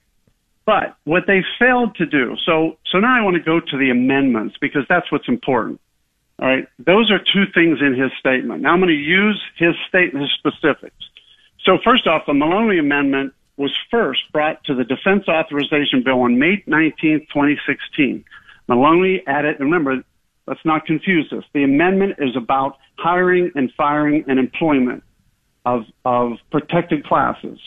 But 0.65 0.97
what 1.05 1.25
they 1.27 1.41
failed 1.59 1.95
to 1.97 2.07
do, 2.07 2.37
so, 2.47 2.79
so 2.91 2.99
now 2.99 3.21
I 3.21 3.23
want 3.23 3.37
to 3.37 3.43
go 3.43 3.61
to 3.61 3.77
the 3.77 3.91
amendments 3.91 4.57
because 4.61 4.83
that's 4.89 5.13
what's 5.13 5.29
important. 5.29 5.79
All 6.41 6.49
right. 6.49 6.67
Those 6.79 7.11
are 7.11 7.19
two 7.19 7.45
things 7.53 7.79
in 7.81 8.01
his 8.01 8.11
statement. 8.19 8.63
Now 8.63 8.73
I'm 8.73 8.81
going 8.81 8.89
to 8.89 8.95
use 8.95 9.39
his 9.59 9.75
statement, 9.89 10.25
his 10.25 10.33
specifics. 10.39 10.97
So 11.67 11.77
first 11.85 12.07
off, 12.07 12.23
the 12.27 12.33
Maloney 12.33 12.79
Amendment 12.79 13.35
was 13.59 13.77
first 13.91 14.21
brought 14.33 14.65
to 14.65 14.75
the 14.75 14.85
Defense 14.85 15.29
Authorization 15.29 16.03
Bill 16.03 16.23
on 16.23 16.39
May 16.39 16.65
19, 16.67 17.27
2016. 17.29 18.25
Maloney 18.69 19.23
added, 19.27 19.57
remember, 19.61 20.03
Let's 20.47 20.65
not 20.65 20.87
confuse 20.87 21.29
this. 21.31 21.45
The 21.53 21.63
amendment 21.63 22.15
is 22.19 22.37
about 22.37 22.79
hiring 22.97 23.53
and 23.55 23.71
firing 23.77 24.25
and 24.29 24.39
employment 24.39 25.03
of, 25.65 25.83
of 26.05 26.33
protected 26.51 27.05
classes, 27.05 27.59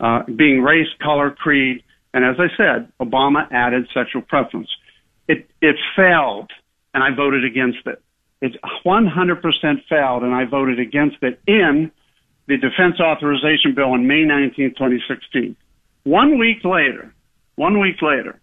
uh, 0.00 0.22
being 0.24 0.62
race, 0.62 0.88
color, 1.02 1.30
creed, 1.30 1.82
and 2.14 2.24
as 2.24 2.36
I 2.38 2.48
said, 2.56 2.92
Obama 3.00 3.46
added 3.50 3.88
sexual 3.94 4.22
preference. 4.22 4.68
It, 5.28 5.48
it 5.60 5.76
failed, 5.96 6.50
and 6.92 7.02
I 7.02 7.14
voted 7.14 7.44
against 7.44 7.86
it. 7.86 8.02
It 8.40 8.56
100% 8.84 9.84
failed, 9.88 10.22
and 10.22 10.34
I 10.34 10.44
voted 10.44 10.78
against 10.78 11.16
it 11.22 11.40
in 11.46 11.90
the 12.48 12.56
Defense 12.56 13.00
Authorization 13.00 13.74
Bill 13.74 13.92
on 13.92 14.06
May 14.06 14.24
19, 14.24 14.70
2016. 14.70 15.56
One 16.04 16.38
week 16.38 16.64
later, 16.64 17.14
one 17.54 17.80
week 17.80 18.02
later, 18.02 18.40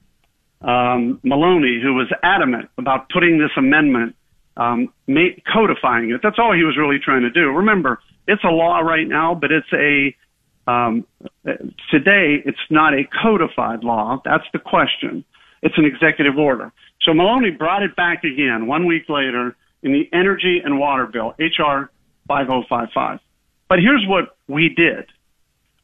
um, 0.61 1.19
Maloney, 1.23 1.79
who 1.81 1.93
was 1.93 2.11
adamant 2.23 2.69
about 2.77 3.09
putting 3.09 3.39
this 3.39 3.51
amendment, 3.57 4.15
um, 4.57 4.91
codifying 5.51 6.11
it. 6.11 6.21
That's 6.21 6.37
all 6.37 6.53
he 6.53 6.63
was 6.63 6.77
really 6.77 6.99
trying 7.03 7.21
to 7.21 7.29
do. 7.29 7.49
Remember, 7.49 7.99
it's 8.27 8.43
a 8.43 8.49
law 8.49 8.79
right 8.79 9.07
now, 9.07 9.35
but 9.35 9.51
it's 9.51 9.71
a 9.73 10.15
um, 10.69 11.05
today 11.89 12.43
it's 12.45 12.59
not 12.69 12.93
a 12.93 13.03
codified 13.21 13.83
law. 13.83 14.21
That's 14.23 14.43
the 14.53 14.59
question. 14.59 15.23
It's 15.63 15.77
an 15.77 15.85
executive 15.85 16.37
order. 16.37 16.71
So 17.01 17.13
Maloney 17.13 17.51
brought 17.51 17.83
it 17.83 17.95
back 17.95 18.23
again 18.23 18.67
one 18.67 18.85
week 18.85 19.09
later 19.09 19.55
in 19.81 19.93
the 19.93 20.09
Energy 20.13 20.61
and 20.63 20.77
Water 20.77 21.07
Bill, 21.07 21.33
HR 21.39 21.89
5055. 22.27 23.19
But 23.67 23.79
here's 23.79 24.05
what 24.07 24.37
we 24.47 24.69
did 24.69 25.07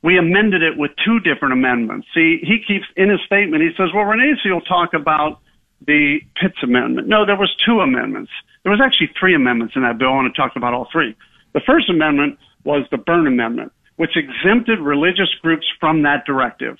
we 0.05 0.19
amended 0.19 0.61
it 0.61 0.77
with 0.77 0.91
two 1.03 1.19
different 1.19 1.53
amendments. 1.53 2.05
See, 2.13 2.37
he 2.39 2.59
keeps 2.61 2.85
in 2.95 3.09
his 3.09 3.19
statement, 3.25 3.63
he 3.63 3.71
says, 3.75 3.89
well, 3.93 4.05
Renacci 4.05 4.53
will 4.53 4.61
talk 4.61 4.93
about 4.93 5.39
the 5.81 6.19
Pitts 6.39 6.61
Amendment. 6.61 7.07
No, 7.07 7.25
there 7.25 7.35
was 7.35 7.49
two 7.65 7.79
amendments. 7.79 8.31
There 8.61 8.71
was 8.71 8.79
actually 8.85 9.09
three 9.19 9.33
amendments 9.33 9.73
in 9.75 9.81
that 9.81 9.97
bill. 9.97 10.09
I 10.09 10.11
want 10.11 10.33
to 10.33 10.39
talk 10.39 10.55
about 10.55 10.75
all 10.75 10.87
three. 10.91 11.15
The 11.53 11.61
first 11.65 11.89
amendment 11.89 12.37
was 12.63 12.85
the 12.91 12.97
Byrne 12.97 13.25
Amendment, 13.25 13.71
which 13.95 14.11
exempted 14.15 14.79
religious 14.79 15.33
groups 15.41 15.65
from 15.79 16.03
that 16.03 16.25
directive. 16.25 16.77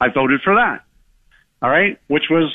I 0.00 0.06
voted 0.08 0.40
for 0.42 0.54
that. 0.54 0.84
All 1.62 1.70
right, 1.70 1.98
which 2.06 2.30
was 2.30 2.54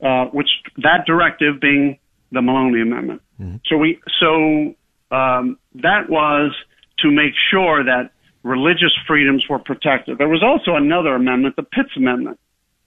uh, 0.00 0.26
which 0.26 0.48
that 0.78 1.06
directive 1.06 1.60
being 1.60 1.98
the 2.30 2.40
Maloney 2.40 2.82
Amendment. 2.82 3.20
Mm-hmm. 3.40 3.56
So 3.66 3.78
we 3.78 3.98
so 4.20 4.76
um, 5.10 5.58
that 5.74 6.08
was 6.08 6.54
to 7.00 7.10
make 7.10 7.32
sure 7.50 7.84
that 7.84 8.12
religious 8.46 8.92
freedoms 9.06 9.44
were 9.50 9.58
protected. 9.58 10.18
There 10.18 10.28
was 10.28 10.42
also 10.42 10.76
another 10.76 11.14
amendment, 11.14 11.56
the 11.56 11.64
Pitts 11.64 11.90
Amendment, 11.96 12.38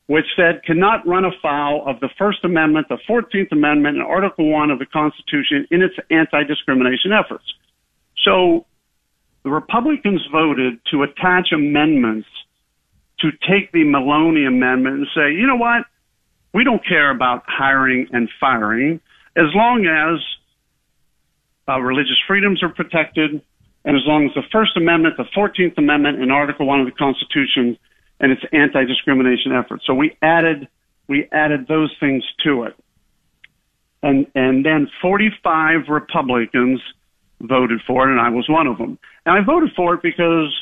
which 0.07 0.25
said 0.35 0.63
cannot 0.63 1.05
run 1.05 1.25
afoul 1.25 1.83
of 1.85 1.99
the 1.99 2.09
First 2.17 2.43
Amendment, 2.43 2.87
the 2.87 2.97
14th 3.07 3.51
Amendment, 3.51 3.97
and 3.97 4.05
Article 4.05 4.49
1 4.49 4.71
of 4.71 4.79
the 4.79 4.85
Constitution 4.85 5.67
in 5.69 5.81
its 5.81 5.95
anti-discrimination 6.09 7.11
efforts. 7.11 7.43
So 8.23 8.65
the 9.43 9.49
Republicans 9.49 10.21
voted 10.31 10.79
to 10.91 11.03
attach 11.03 11.51
amendments 11.53 12.27
to 13.19 13.31
take 13.31 13.71
the 13.73 13.83
Maloney 13.83 14.45
Amendment 14.45 14.95
and 14.95 15.07
say, 15.13 15.33
you 15.33 15.45
know 15.45 15.57
what? 15.57 15.83
We 16.53 16.63
don't 16.63 16.83
care 16.85 17.11
about 17.11 17.43
hiring 17.47 18.07
and 18.11 18.29
firing 18.39 19.01
as 19.35 19.53
long 19.53 19.85
as 19.85 20.19
uh, 21.71 21.79
religious 21.79 22.17
freedoms 22.27 22.63
are 22.63 22.69
protected, 22.69 23.41
and 23.85 23.95
as 23.95 24.03
long 24.05 24.25
as 24.25 24.33
the 24.35 24.43
First 24.51 24.75
Amendment, 24.75 25.15
the 25.17 25.25
14th 25.35 25.77
Amendment, 25.77 26.21
and 26.21 26.31
Article 26.31 26.65
1 26.65 26.81
of 26.81 26.85
the 26.85 26.91
Constitution 26.91 27.77
and 28.19 28.31
its 28.31 28.41
anti-discrimination 28.51 29.53
efforts. 29.53 29.85
So 29.87 29.93
we 29.93 30.17
added, 30.21 30.67
we 31.07 31.27
added 31.31 31.67
those 31.67 31.93
things 31.99 32.23
to 32.43 32.63
it. 32.63 32.75
And, 34.03 34.27
and 34.35 34.65
then 34.65 34.89
45 35.01 35.87
Republicans 35.89 36.81
voted 37.41 37.79
for 37.87 38.07
it, 38.07 38.11
and 38.11 38.19
I 38.19 38.29
was 38.29 38.47
one 38.49 38.67
of 38.67 38.77
them. 38.77 38.99
And 39.25 39.37
I 39.37 39.45
voted 39.45 39.71
for 39.75 39.93
it 39.93 40.01
because 40.01 40.53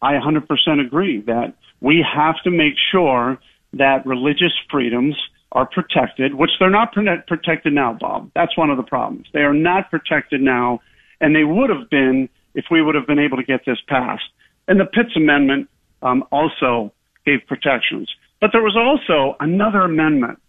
I 0.00 0.14
100% 0.14 0.46
agree 0.84 1.22
that 1.26 1.54
we 1.80 2.04
have 2.14 2.34
to 2.44 2.50
make 2.50 2.74
sure 2.90 3.38
that 3.74 4.04
religious 4.04 4.52
freedoms 4.70 5.16
are 5.52 5.66
protected, 5.66 6.34
which 6.34 6.50
they're 6.58 6.70
not 6.70 6.92
protected 6.92 7.72
now, 7.72 7.96
Bob. 7.98 8.30
That's 8.34 8.56
one 8.56 8.70
of 8.70 8.76
the 8.76 8.82
problems. 8.82 9.26
They 9.32 9.40
are 9.40 9.54
not 9.54 9.90
protected 9.90 10.40
now 10.40 10.80
and 11.22 11.34
they 11.34 11.44
would 11.44 11.70
have 11.70 11.88
been 11.88 12.28
if 12.54 12.66
we 12.70 12.82
would 12.82 12.94
have 12.94 13.06
been 13.06 13.18
able 13.18 13.38
to 13.38 13.44
get 13.44 13.60
this 13.64 13.78
passed. 13.88 14.24
And 14.68 14.78
the 14.78 14.84
Pitts 14.84 15.16
Amendment 15.16 15.70
um, 16.02 16.24
also 16.30 16.92
gave 17.24 17.38
protections. 17.46 18.10
But 18.40 18.50
there 18.52 18.62
was 18.62 18.76
also 18.76 19.36
another 19.40 19.82
amendment 19.82 20.40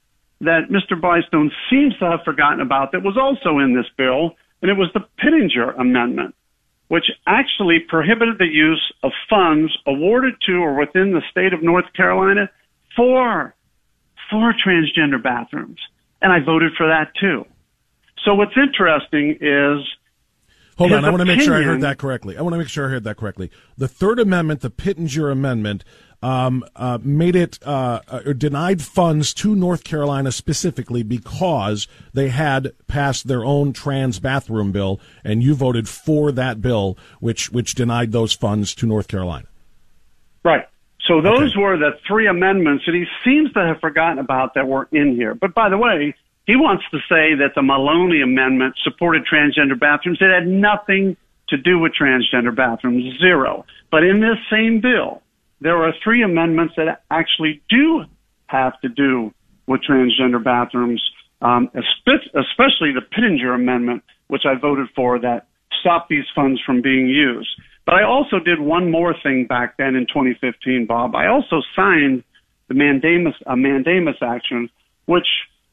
that 0.42 0.70
Mr. 0.70 1.00
Blystone 1.00 1.50
seems 1.70 1.98
to 2.00 2.06
have 2.10 2.22
forgotten 2.26 2.60
about 2.60 2.92
that 2.92 3.04
was 3.04 3.18
also 3.18 3.60
in 3.60 3.76
this 3.76 3.86
bill, 3.98 4.36
and 4.62 4.70
it 4.70 4.74
was 4.74 4.90
the 4.94 5.06
Pittenger 5.18 5.72
Amendment, 5.80 6.36
which 6.90 7.06
actually 7.28 7.80
prohibited 7.80 8.40
the 8.40 8.48
use 8.52 8.94
of 9.04 9.12
funds 9.30 9.72
awarded 9.88 10.34
to 10.48 10.54
or 10.54 10.78
within 10.78 11.14
the 11.14 11.22
state 11.32 11.54
of 11.54 11.64
North 11.64 11.86
Carolina 11.96 12.50
for 12.96 13.56
for 14.30 14.54
transgender 14.66 15.22
bathrooms. 15.22 15.80
And 16.22 16.32
I 16.32 16.40
voted 16.40 16.72
for 16.78 16.88
that 16.88 17.12
too. 17.20 17.46
So 18.26 18.34
what's 18.34 18.56
interesting 18.58 19.38
is 19.42 19.86
Hold 20.78 20.94
on, 20.94 21.06
I 21.06 21.10
want 21.10 21.22
to 21.22 21.26
make 21.26 21.42
sure 21.42 21.56
I 21.56 21.62
heard 21.62 21.82
that 21.82 21.98
correctly. 21.98 22.38
I 22.38 22.42
want 22.42 22.54
to 22.54 22.58
make 22.58 22.70
sure 22.70 22.88
I 22.88 22.90
heard 22.90 23.04
that 23.04 23.18
correctly. 23.18 23.52
The 23.78 23.88
Third 23.88 24.20
Amendment, 24.20 24.62
the 24.62 24.70
Pittenger 24.70 25.32
Amendment, 25.32 25.84
um, 26.24 26.64
uh, 26.76 27.00
made 27.04 27.36
it 27.36 27.60
uh, 27.66 28.00
uh, 28.08 28.34
denied 28.34 28.82
funds 28.82 29.34
to 29.36 29.56
North 29.56 29.84
Carolina 29.84 30.32
specifically 30.32 31.04
because 31.04 31.88
they 32.14 32.30
had 32.30 32.74
passed 32.88 33.28
their 33.28 33.44
own 33.44 33.74
trans 33.74 34.20
bathroom 34.20 34.72
bill, 34.72 35.00
and 35.24 35.44
you 35.44 35.54
voted 35.54 35.90
for 35.90 36.32
that 36.32 36.62
bill, 36.62 36.98
which 37.20 37.52
which 37.52 37.76
denied 37.76 38.14
those 38.14 38.34
funds 38.34 38.74
to 38.76 38.86
North 38.86 39.08
Carolina. 39.08 39.48
Right. 40.44 40.68
So 41.08 41.22
those 41.22 41.52
okay. 41.52 41.62
were 41.62 41.78
the 41.78 42.00
three 42.08 42.28
amendments 42.28 42.86
that 42.86 42.96
he 42.96 43.06
seems 43.26 43.52
to 43.54 43.60
have 43.60 43.82
forgotten 43.82 44.20
about 44.20 44.54
that 44.54 44.66
were 44.66 44.88
in 44.94 45.16
here. 45.16 45.36
But 45.36 45.54
by 45.54 45.68
the 45.68 45.78
way, 45.78 46.16
he 46.46 46.56
wants 46.56 46.84
to 46.92 46.98
say 47.10 47.36
that 47.36 47.52
the 47.56 47.62
Maloney 47.62 48.22
Amendment 48.22 48.76
supported 48.84 49.24
transgender 49.26 49.80
bathrooms. 49.80 50.20
It 50.22 50.34
had 50.34 50.48
nothing 50.48 51.16
to 51.50 51.58
do 51.58 51.80
with 51.80 51.94
transgender 52.00 52.56
bathrooms, 52.56 53.18
zero. 53.20 53.66
But 53.92 54.04
in 54.04 54.20
this 54.20 54.38
same 54.52 54.82
bill, 54.82 55.22
there 55.62 55.78
are 55.84 55.94
three 56.04 56.24
amendments 56.24 56.74
that 56.78 57.04
actually 57.10 57.62
do 57.70 58.04
have 58.48 58.80
to 58.82 58.90
do 58.90 59.34
with 59.68 59.82
transgender 59.90 60.44
bathrooms, 60.44 61.02
um, 61.42 61.70
especially 61.74 62.92
the 62.92 63.02
Pittenger 63.16 63.54
Amendment, 63.54 64.04
which 64.28 64.44
I 64.46 64.60
voted 64.60 64.88
for 64.96 65.20
that 65.20 65.48
stopped 65.80 66.10
these 66.10 66.26
funds 66.36 66.62
from 66.66 66.82
being 66.82 67.08
used. 67.08 67.50
But 67.86 67.96
I 67.96 68.04
also 68.04 68.40
did 68.40 68.60
one 68.60 68.92
more 68.92 69.16
thing 69.24 69.46
back 69.48 69.78
then 69.78 69.96
in 69.96 70.08
2015, 70.08 70.86
Bob. 70.88 71.16
I 71.16 71.28
also 71.28 71.62
signed 71.76 72.24
the 72.68 72.74
mandamus, 72.74 73.36
a 73.46 73.56
mandamus 73.56 74.18
action, 74.22 74.70
which 75.06 75.28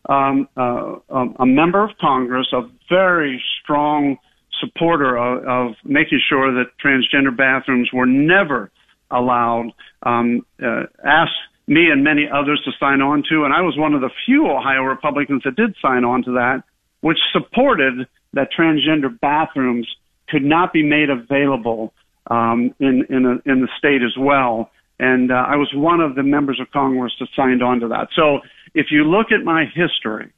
um, 0.09 0.49
uh, 0.57 0.97
um, 1.11 1.37
a 1.39 1.47
member 1.47 1.85
of 1.85 1.91
Congress, 2.01 2.49
a 2.53 2.63
very 2.89 3.43
strong 3.63 4.17
supporter 4.61 5.17
of, 5.17 5.45
of 5.45 5.77
making 5.85 6.21
sure 6.29 6.53
that 6.53 6.67
transgender 6.85 7.37
bathrooms 7.37 7.91
were 7.93 8.07
never 8.07 8.71
allowed, 9.11 9.73
um, 10.03 10.45
uh, 10.63 10.83
asked 11.05 11.33
me 11.67 11.87
and 11.91 12.03
many 12.03 12.29
others 12.33 12.61
to 12.65 12.73
sign 12.81 13.01
on 13.01 13.23
to, 13.31 13.45
and 13.45 13.55
I 13.55 13.61
was 13.61 13.77
one 13.77 13.95
of 13.95 14.01
the 14.01 14.11
few 14.27 14.51
Ohio 14.51 14.83
Republicans 14.83 15.43
that 15.45 15.57
did 15.57 15.75
sign 15.81 16.05
on 16.05 16.23
to 16.25 16.33
that, 16.33 16.65
which 17.01 17.19
supported 17.33 18.07
that 18.33 18.49
transgender 18.59 19.19
bathrooms 19.21 19.87
could 20.29 20.43
not 20.43 20.73
be 20.73 20.83
made 20.83 21.11
available 21.11 21.93
um, 22.29 22.75
in 22.79 23.07
in, 23.09 23.25
a, 23.27 23.51
in 23.51 23.61
the 23.61 23.69
state 23.79 24.03
as 24.03 24.17
well. 24.19 24.71
And 24.99 25.33
uh, 25.33 25.35
I 25.35 25.57
was 25.57 25.71
one 25.75 26.01
of 26.01 26.15
the 26.15 26.23
members 26.23 26.61
of 26.61 26.71
Congress 26.73 27.13
that 27.21 27.29
signed 27.35 27.63
on 27.63 27.81
to 27.81 27.89
that. 27.89 28.09
So 28.15 28.41
if 28.75 28.87
you 28.91 29.05
look 29.05 29.33
at 29.33 29.45
my 29.45 29.65
history, 29.65 30.33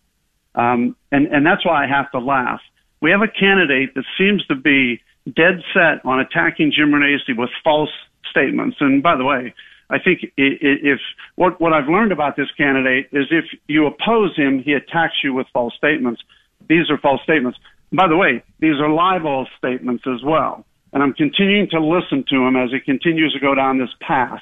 um, 0.54 0.96
and 1.10 1.26
and 1.26 1.46
that's 1.46 1.64
why 1.64 1.84
I 1.84 1.88
have 1.88 2.10
to 2.12 2.18
laugh. 2.18 2.60
We 3.00 3.10
have 3.10 3.22
a 3.22 3.28
candidate 3.28 3.94
that 3.94 4.04
seems 4.18 4.44
to 4.46 4.54
be 4.54 5.00
dead 5.26 5.62
set 5.72 6.04
on 6.04 6.20
attacking 6.20 6.72
Jim 6.76 6.90
Renacci 6.92 7.36
with 7.36 7.50
false 7.64 7.90
statements. 8.30 8.76
And 8.80 9.02
by 9.02 9.16
the 9.16 9.24
way, 9.24 9.54
I 9.90 9.98
think 9.98 10.20
if 10.36 11.00
what 11.36 11.60
what 11.60 11.72
I've 11.72 11.88
learned 11.88 12.12
about 12.12 12.36
this 12.36 12.50
candidate 12.56 13.08
is 13.12 13.26
if 13.30 13.44
you 13.66 13.86
oppose 13.86 14.36
him, 14.36 14.62
he 14.62 14.72
attacks 14.72 15.14
you 15.22 15.34
with 15.34 15.46
false 15.52 15.74
statements. 15.74 16.22
These 16.68 16.90
are 16.90 16.98
false 16.98 17.22
statements. 17.22 17.58
By 17.92 18.08
the 18.08 18.16
way, 18.16 18.42
these 18.58 18.80
are 18.80 18.88
libel 18.88 19.46
statements 19.58 20.04
as 20.06 20.22
well. 20.24 20.64
And 20.92 21.02
I'm 21.02 21.12
continuing 21.12 21.68
to 21.70 21.80
listen 21.80 22.24
to 22.30 22.36
him 22.46 22.56
as 22.56 22.70
he 22.70 22.80
continues 22.80 23.32
to 23.34 23.40
go 23.40 23.54
down 23.54 23.78
this 23.78 23.90
path. 24.00 24.40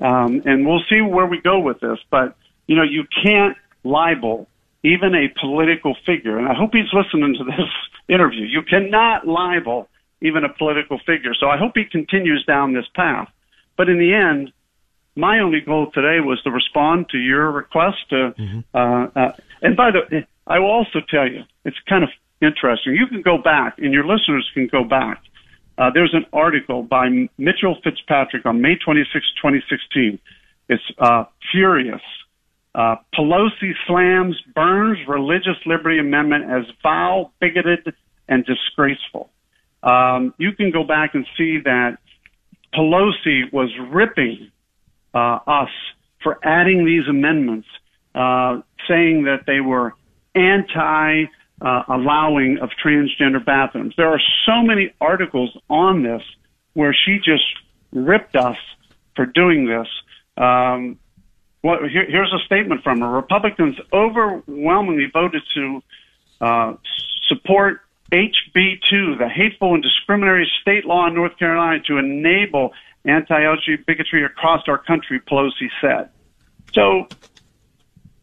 Um, 0.00 0.42
and 0.44 0.66
we'll 0.66 0.82
see 0.88 1.00
where 1.00 1.26
we 1.26 1.40
go 1.40 1.60
with 1.60 1.80
this. 1.80 1.98
But, 2.10 2.36
you 2.72 2.78
know, 2.78 2.84
you 2.84 3.04
can't 3.22 3.54
libel 3.84 4.48
even 4.82 5.14
a 5.14 5.28
political 5.38 5.94
figure. 6.06 6.38
And 6.38 6.48
I 6.48 6.54
hope 6.54 6.70
he's 6.72 6.90
listening 6.90 7.34
to 7.34 7.44
this 7.44 7.68
interview. 8.08 8.46
You 8.46 8.62
cannot 8.62 9.26
libel 9.26 9.90
even 10.22 10.42
a 10.44 10.48
political 10.48 10.98
figure. 11.04 11.34
So 11.38 11.48
I 11.48 11.58
hope 11.58 11.72
he 11.74 11.84
continues 11.84 12.42
down 12.46 12.72
this 12.72 12.86
path. 12.94 13.28
But 13.76 13.90
in 13.90 13.98
the 13.98 14.14
end, 14.14 14.52
my 15.16 15.40
only 15.40 15.60
goal 15.60 15.90
today 15.92 16.20
was 16.20 16.40
to 16.44 16.50
respond 16.50 17.10
to 17.10 17.18
your 17.18 17.50
request 17.50 17.98
to, 18.08 18.32
mm-hmm. 18.38 18.60
uh, 18.74 19.20
uh, 19.20 19.32
and 19.60 19.76
by 19.76 19.90
the 19.90 20.00
way, 20.10 20.26
I 20.46 20.58
will 20.58 20.70
also 20.70 21.00
tell 21.10 21.30
you, 21.30 21.42
it's 21.66 21.76
kind 21.86 22.02
of 22.02 22.08
interesting. 22.40 22.94
You 22.94 23.06
can 23.06 23.20
go 23.20 23.36
back, 23.36 23.74
and 23.76 23.92
your 23.92 24.06
listeners 24.06 24.50
can 24.54 24.66
go 24.66 24.82
back. 24.82 25.22
Uh, 25.76 25.90
there's 25.92 26.14
an 26.14 26.24
article 26.32 26.82
by 26.82 27.28
Mitchell 27.36 27.76
Fitzpatrick 27.84 28.46
on 28.46 28.62
May 28.62 28.76
26, 28.76 29.12
2016. 29.42 30.18
It's 30.70 30.82
uh, 30.98 31.24
furious. 31.50 32.00
Uh, 32.74 32.96
Pelosi 33.14 33.72
slams 33.86 34.40
Byrne's 34.54 34.98
Religious 35.06 35.56
Liberty 35.66 35.98
Amendment 35.98 36.50
as 36.50 36.64
vile, 36.82 37.32
bigoted, 37.40 37.92
and 38.28 38.44
disgraceful. 38.46 39.30
Um, 39.82 40.32
you 40.38 40.52
can 40.52 40.70
go 40.70 40.84
back 40.84 41.14
and 41.14 41.26
see 41.36 41.58
that 41.64 41.98
Pelosi 42.74 43.52
was 43.52 43.70
ripping 43.90 44.50
uh, 45.12 45.38
us 45.46 45.68
for 46.22 46.38
adding 46.42 46.86
these 46.86 47.06
amendments, 47.08 47.68
uh, 48.14 48.60
saying 48.88 49.24
that 49.24 49.44
they 49.46 49.60
were 49.60 49.92
anti 50.34 51.24
uh, 51.60 51.82
allowing 51.88 52.58
of 52.58 52.70
transgender 52.84 53.44
bathrooms. 53.44 53.94
There 53.96 54.08
are 54.08 54.20
so 54.46 54.62
many 54.62 54.94
articles 55.00 55.56
on 55.68 56.02
this 56.02 56.22
where 56.72 56.94
she 56.94 57.18
just 57.18 57.44
ripped 57.92 58.34
us 58.34 58.56
for 59.14 59.26
doing 59.26 59.66
this. 59.66 59.86
Um, 60.36 60.98
well, 61.62 61.78
here, 61.80 62.04
here's 62.08 62.32
a 62.32 62.44
statement 62.44 62.82
from 62.82 63.00
her. 63.00 63.08
Republicans 63.08 63.76
overwhelmingly 63.92 65.06
voted 65.12 65.42
to 65.54 65.82
uh, 66.40 66.74
support 67.28 67.80
HB2, 68.12 69.18
the 69.18 69.28
hateful 69.28 69.74
and 69.74 69.82
discriminatory 69.82 70.50
state 70.60 70.84
law 70.84 71.06
in 71.06 71.14
North 71.14 71.38
Carolina 71.38 71.82
to 71.86 71.98
enable 71.98 72.72
anti-LGBT 73.04 73.86
bigotry 73.86 74.24
across 74.24 74.62
our 74.68 74.78
country, 74.78 75.20
Pelosi 75.20 75.70
said. 75.80 76.10
So 76.74 77.06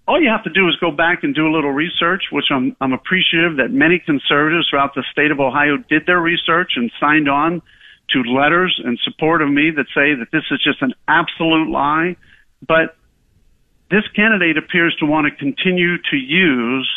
all 0.08 0.22
you 0.22 0.30
have 0.30 0.44
to 0.44 0.50
do 0.50 0.68
is 0.68 0.76
go 0.78 0.92
back 0.92 1.24
and 1.24 1.34
do 1.34 1.48
a 1.48 1.54
little 1.54 1.72
research, 1.72 2.26
which 2.32 2.46
I'm, 2.52 2.76
I'm 2.82 2.94
appreciative 2.94 3.58
that 3.58 3.72
many 3.72 4.00
conservatives 4.00 4.68
throughout 4.70 4.96
the 4.96 5.04
state 5.12 5.32
of 5.32 5.40
Ohio 5.40 5.78
did 5.78 6.06
their 6.06 6.20
research 6.20 6.74
and 6.76 6.92
signed 7.00 7.30
on 7.30 7.62
to 8.12 8.22
letters 8.24 8.82
in 8.84 8.98
support 9.04 9.42
of 9.42 9.50
me 9.50 9.72
that 9.72 9.86
say 9.94 10.16
that 10.16 10.28
this 10.32 10.44
is 10.52 10.62
just 10.64 10.82
an 10.82 10.94
absolute 11.08 11.70
lie. 11.70 12.16
But 12.68 12.96
this 13.90 14.04
candidate 14.16 14.58
appears 14.58 14.96
to 15.00 15.06
want 15.06 15.28
to 15.28 15.36
continue 15.36 15.98
to 15.98 16.16
use 16.16 16.90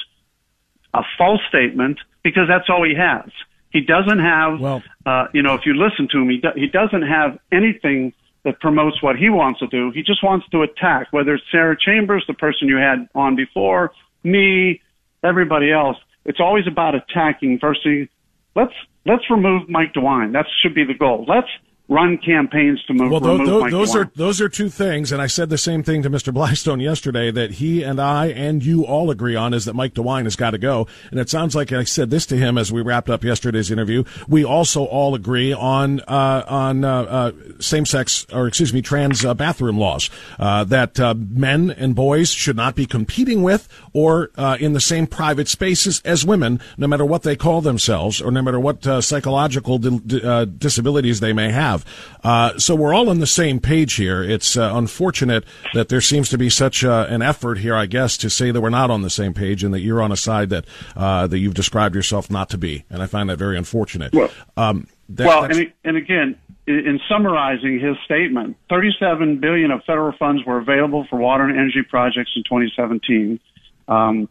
a 0.94 1.02
false 1.16 1.40
statement 1.48 1.98
because 2.22 2.44
that's 2.48 2.68
all 2.68 2.84
he 2.84 2.94
has. 2.94 3.30
He 3.70 3.80
doesn't 3.80 4.18
have, 4.18 4.60
well, 4.60 4.82
uh, 5.06 5.26
you 5.32 5.42
know, 5.42 5.54
if 5.54 5.62
you 5.64 5.74
listen 5.74 6.06
to 6.12 6.18
him, 6.18 6.28
he, 6.28 6.38
do, 6.38 6.48
he 6.54 6.66
doesn't 6.66 7.02
have 7.02 7.38
anything 7.50 8.12
that 8.44 8.60
promotes 8.60 9.02
what 9.02 9.16
he 9.16 9.30
wants 9.30 9.60
to 9.60 9.66
do. 9.68 9.90
He 9.94 10.02
just 10.02 10.22
wants 10.22 10.46
to 10.50 10.62
attack, 10.62 11.08
whether 11.10 11.34
it's 11.34 11.44
Sarah 11.50 11.76
Chambers, 11.78 12.24
the 12.26 12.34
person 12.34 12.68
you 12.68 12.76
had 12.76 13.08
on 13.14 13.36
before, 13.36 13.92
me, 14.22 14.82
everybody 15.24 15.72
else. 15.72 15.96
It's 16.24 16.40
always 16.40 16.66
about 16.66 16.94
attacking. 16.94 17.58
Firstly, 17.60 18.10
let's 18.54 18.74
let's 19.06 19.28
remove 19.30 19.68
Mike 19.68 19.94
DeWine. 19.94 20.32
That 20.32 20.46
should 20.60 20.74
be 20.74 20.84
the 20.84 20.94
goal. 20.94 21.24
Let's 21.26 21.48
run 21.92 22.18
campaigns 22.18 22.82
to 22.86 22.94
move. 22.94 23.10
Well, 23.10 23.20
those, 23.20 23.46
those, 23.46 23.70
those 23.70 23.96
are 23.96 24.10
those 24.14 24.40
are 24.40 24.48
two 24.48 24.68
things, 24.68 25.12
and 25.12 25.20
I 25.20 25.26
said 25.26 25.50
the 25.50 25.58
same 25.58 25.82
thing 25.82 26.02
to 26.02 26.10
Mr. 26.10 26.32
Blystone 26.32 26.82
yesterday 26.82 27.30
that 27.30 27.52
he 27.52 27.82
and 27.82 28.00
I 28.00 28.26
and 28.28 28.64
you 28.64 28.84
all 28.84 29.10
agree 29.10 29.36
on 29.36 29.52
is 29.54 29.66
that 29.66 29.74
Mike 29.74 29.94
DeWine 29.94 30.24
has 30.24 30.36
got 30.36 30.50
to 30.50 30.58
go, 30.58 30.86
and 31.10 31.20
it 31.20 31.28
sounds 31.28 31.54
like 31.54 31.72
I 31.72 31.84
said 31.84 32.10
this 32.10 32.26
to 32.26 32.36
him 32.36 32.56
as 32.56 32.72
we 32.72 32.80
wrapped 32.80 33.10
up 33.10 33.22
yesterday's 33.22 33.70
interview. 33.70 34.04
We 34.26 34.44
also 34.44 34.84
all 34.84 35.14
agree 35.14 35.52
on 35.52 36.00
uh, 36.00 36.44
on 36.48 36.84
uh, 36.84 37.02
uh, 37.02 37.32
same 37.60 37.86
sex 37.86 38.26
or 38.32 38.46
excuse 38.46 38.72
me 38.72 38.82
trans 38.82 39.24
uh, 39.24 39.34
bathroom 39.34 39.78
laws 39.78 40.08
uh, 40.38 40.64
that 40.64 40.98
uh, 40.98 41.14
men 41.14 41.70
and 41.70 41.94
boys 41.94 42.30
should 42.30 42.56
not 42.56 42.74
be 42.74 42.86
competing 42.86 43.42
with 43.42 43.68
or 43.92 44.30
in 44.58 44.72
the 44.72 44.80
same 44.80 45.06
private 45.06 45.48
spaces 45.48 46.00
as 46.04 46.24
women, 46.24 46.60
no 46.78 46.86
matter 46.86 47.04
what 47.04 47.22
they 47.22 47.36
call 47.36 47.60
themselves 47.60 48.20
or 48.20 48.30
no 48.30 48.40
matter 48.40 48.58
what 48.58 48.82
psychological 49.04 49.78
di- 49.78 50.46
disabilities 50.58 51.20
they 51.20 51.32
may 51.32 51.50
have 51.50 51.81
have. 51.84 52.20
Uh, 52.24 52.58
so 52.58 52.74
we're 52.74 52.94
all 52.94 53.08
on 53.08 53.18
the 53.18 53.26
same 53.26 53.60
page 53.60 53.94
here. 53.94 54.22
It's 54.22 54.56
uh, 54.56 54.72
unfortunate 54.74 55.44
that 55.74 55.88
there 55.88 56.00
seems 56.00 56.28
to 56.30 56.38
be 56.38 56.50
such 56.50 56.84
uh, 56.84 57.06
an 57.08 57.22
effort 57.22 57.58
here, 57.58 57.74
I 57.74 57.86
guess, 57.86 58.16
to 58.18 58.30
say 58.30 58.50
that 58.50 58.60
we're 58.60 58.70
not 58.70 58.90
on 58.90 59.02
the 59.02 59.10
same 59.10 59.34
page 59.34 59.64
and 59.64 59.74
that 59.74 59.80
you're 59.80 60.02
on 60.02 60.12
a 60.12 60.16
side 60.16 60.50
that 60.50 60.64
uh, 60.96 61.26
that 61.26 61.38
you've 61.38 61.54
described 61.54 61.94
yourself 61.94 62.30
not 62.30 62.50
to 62.50 62.58
be, 62.58 62.84
and 62.90 63.02
I 63.02 63.06
find 63.06 63.28
that 63.30 63.36
very 63.36 63.58
unfortunate. 63.58 64.12
Well, 64.12 64.30
um, 64.56 64.86
that, 65.08 65.26
well 65.26 65.44
and, 65.44 65.72
and 65.84 65.96
again, 65.96 66.38
in 66.66 67.00
summarizing 67.08 67.80
his 67.80 67.96
statement, 68.04 68.56
37 68.70 69.40
billion 69.40 69.70
of 69.70 69.82
federal 69.84 70.16
funds 70.16 70.44
were 70.46 70.58
available 70.58 71.06
for 71.10 71.18
water 71.18 71.44
and 71.44 71.58
energy 71.58 71.82
projects 71.88 72.30
in 72.36 72.44
2017. 72.44 73.40
Um, 73.88 74.28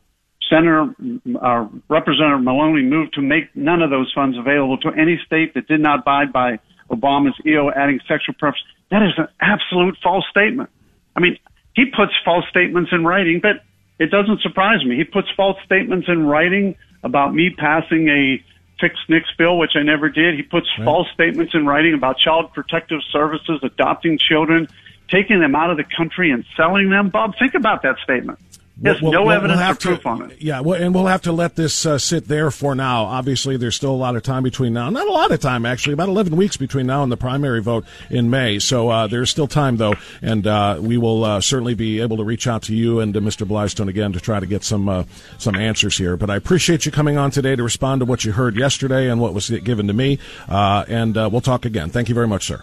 Senator 0.50 0.94
uh, 1.42 1.68
Representative 1.88 2.44
Maloney 2.44 2.84
moved 2.84 3.14
to 3.14 3.22
make 3.22 3.56
none 3.56 3.82
of 3.82 3.90
those 3.90 4.12
funds 4.14 4.38
available 4.38 4.78
to 4.80 4.90
any 4.90 5.20
state 5.26 5.54
that 5.54 5.68
did 5.68 5.80
not 5.80 6.00
abide 6.00 6.34
by 6.34 6.60
Obama's 6.92 7.36
EO 7.46 7.72
adding 7.72 8.00
sexual 8.08 8.36
preference. 8.36 8.66
That 8.90 9.02
is 9.04 9.14
an 9.18 9.28
absolute 9.40 9.98
false 10.04 10.26
statement. 10.30 10.70
I 11.16 11.20
mean, 11.20 11.38
he 11.74 11.86
puts 11.86 12.12
false 12.26 12.46
statements 12.50 12.92
in 12.92 13.06
writing, 13.06 13.40
but 13.42 13.64
it 14.00 14.12
doesn't 14.12 14.42
surprise 14.42 14.84
me. 14.86 14.98
He 14.98 15.04
puts 15.04 15.30
false 15.36 15.58
statements 15.66 16.08
in 16.10 16.26
writing 16.26 16.76
about 17.04 17.34
me 17.34 17.50
passing 17.50 18.10
a 18.10 18.44
fixed 18.80 19.10
NICS 19.10 19.30
bill, 19.38 19.58
which 19.58 19.72
I 19.76 19.84
never 19.84 20.10
did. 20.10 20.36
He 20.36 20.42
puts 20.42 20.68
right. 20.78 20.86
false 20.86 21.08
statements 21.14 21.54
in 21.54 21.66
writing 21.66 21.94
about 21.94 22.18
child 22.18 22.52
protective 22.54 23.00
services, 23.12 23.60
adopting 23.64 24.18
children, 24.18 24.68
taking 25.08 25.40
them 25.40 25.56
out 25.56 25.70
of 25.70 25.78
the 25.78 25.84
country 25.84 26.32
and 26.32 26.44
selling 26.58 26.90
them. 26.90 27.10
Bob, 27.10 27.36
think 27.38 27.54
about 27.54 27.84
that 27.84 27.98
statement. 28.04 28.40
There's 28.78 29.02
we'll, 29.02 29.12
no 29.12 29.24
we'll, 29.24 29.32
evidence 29.32 29.60
we'll 29.60 29.72
or 29.72 29.76
proof 29.76 30.02
to, 30.02 30.08
on 30.10 30.32
it. 30.32 30.42
Yeah, 30.42 30.62
well, 30.62 30.82
and 30.82 30.94
we'll 30.94 31.06
have 31.06 31.22
to 31.24 31.32
let 31.32 31.56
this 31.56 31.86
uh, 31.86 31.98
sit 31.98 32.28
there 32.28 32.50
for 32.50 32.74
now. 32.74 33.06
Obviously, 33.06 33.58
there's 33.58 33.76
still 33.76 33.92
a 33.92 33.96
lot 33.96 34.16
of 34.16 34.24
time 34.24 34.44
between 34.44 34.74
now. 34.74 34.90
Not 34.90 35.08
a 35.08 35.12
lot 35.12 35.32
of 35.32 35.40
time, 35.40 35.66
actually. 35.66 35.94
About 35.94 36.10
11 36.10 36.36
weeks 36.36 36.58
between 36.58 36.88
now 36.88 37.04
and 37.04 37.12
the 37.12 37.18
primary 37.18 37.62
vote 37.62 37.86
in 38.10 38.30
May. 38.30 38.60
So 38.60 38.90
uh, 38.90 39.08
there's 39.08 39.30
still 39.30 39.48
time, 39.48 39.78
though, 39.78 39.94
and 40.22 40.48
uh, 40.48 40.80
we 40.82 40.98
will 40.98 41.24
uh, 41.24 41.42
certainly 41.42 41.76
be 41.76 42.00
able 42.00 42.18
to 42.18 42.24
reach 42.24 42.48
out 42.48 42.64
to 42.64 42.76
you 42.76 43.00
and 43.00 43.14
to 43.14 43.22
Mr. 43.22 43.46
Blystone 43.46 43.88
again 43.88 44.14
to 44.14 44.20
try 44.20 44.40
to 44.40 44.48
get 44.48 44.64
some 44.64 44.90
uh, 44.90 45.04
some 45.38 45.56
answers 45.56 45.98
here. 45.98 46.18
But 46.18 46.30
I 46.30 46.36
appreciate 46.36 46.86
you 46.86 46.92
coming 46.92 47.18
on 47.18 47.30
today 47.30 47.56
to 47.56 47.64
respond 47.64 48.00
to 48.00 48.06
what 48.06 48.26
you 48.26 48.32
heard 48.32 48.56
yesterday 48.56 49.10
and 49.10 49.22
what 49.22 49.34
was 49.34 49.50
given 49.50 49.88
to 49.88 49.94
me. 49.94 50.18
Uh, 50.48 50.86
and 50.88 51.16
we'll 51.16 51.42
talk 51.42 51.66
again. 51.66 51.90
Thank 51.90 52.10
you 52.10 52.16
very 52.16 52.28
much, 52.28 52.46
sir. 52.46 52.62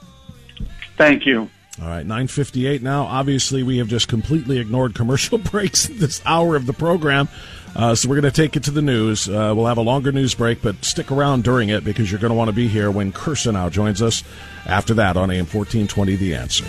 Thank 0.96 1.26
you. 1.26 1.48
All 1.80 1.86
right, 1.86 2.04
958 2.04 2.82
now. 2.82 3.04
Obviously, 3.04 3.62
we 3.62 3.78
have 3.78 3.86
just 3.86 4.08
completely 4.08 4.58
ignored 4.58 4.94
commercial 4.94 5.38
breaks 5.38 5.86
this 5.86 6.20
hour 6.26 6.56
of 6.56 6.66
the 6.66 6.72
program. 6.72 7.28
Uh, 7.76 7.94
so 7.94 8.08
we're 8.08 8.20
going 8.20 8.32
to 8.32 8.42
take 8.42 8.56
it 8.56 8.64
to 8.64 8.72
the 8.72 8.82
news. 8.82 9.28
Uh, 9.28 9.52
we'll 9.54 9.66
have 9.66 9.78
a 9.78 9.82
longer 9.82 10.10
news 10.10 10.34
break, 10.34 10.60
but 10.60 10.84
stick 10.84 11.12
around 11.12 11.44
during 11.44 11.68
it 11.68 11.84
because 11.84 12.10
you're 12.10 12.20
going 12.20 12.32
to 12.32 12.36
want 12.36 12.48
to 12.48 12.54
be 12.54 12.66
here 12.66 12.90
when 12.90 13.12
Kirsanow 13.12 13.70
joins 13.70 14.02
us 14.02 14.24
after 14.66 14.94
that 14.94 15.16
on 15.16 15.30
AM 15.30 15.46
1420 15.46 16.16
The 16.16 16.34
Answer. 16.34 16.64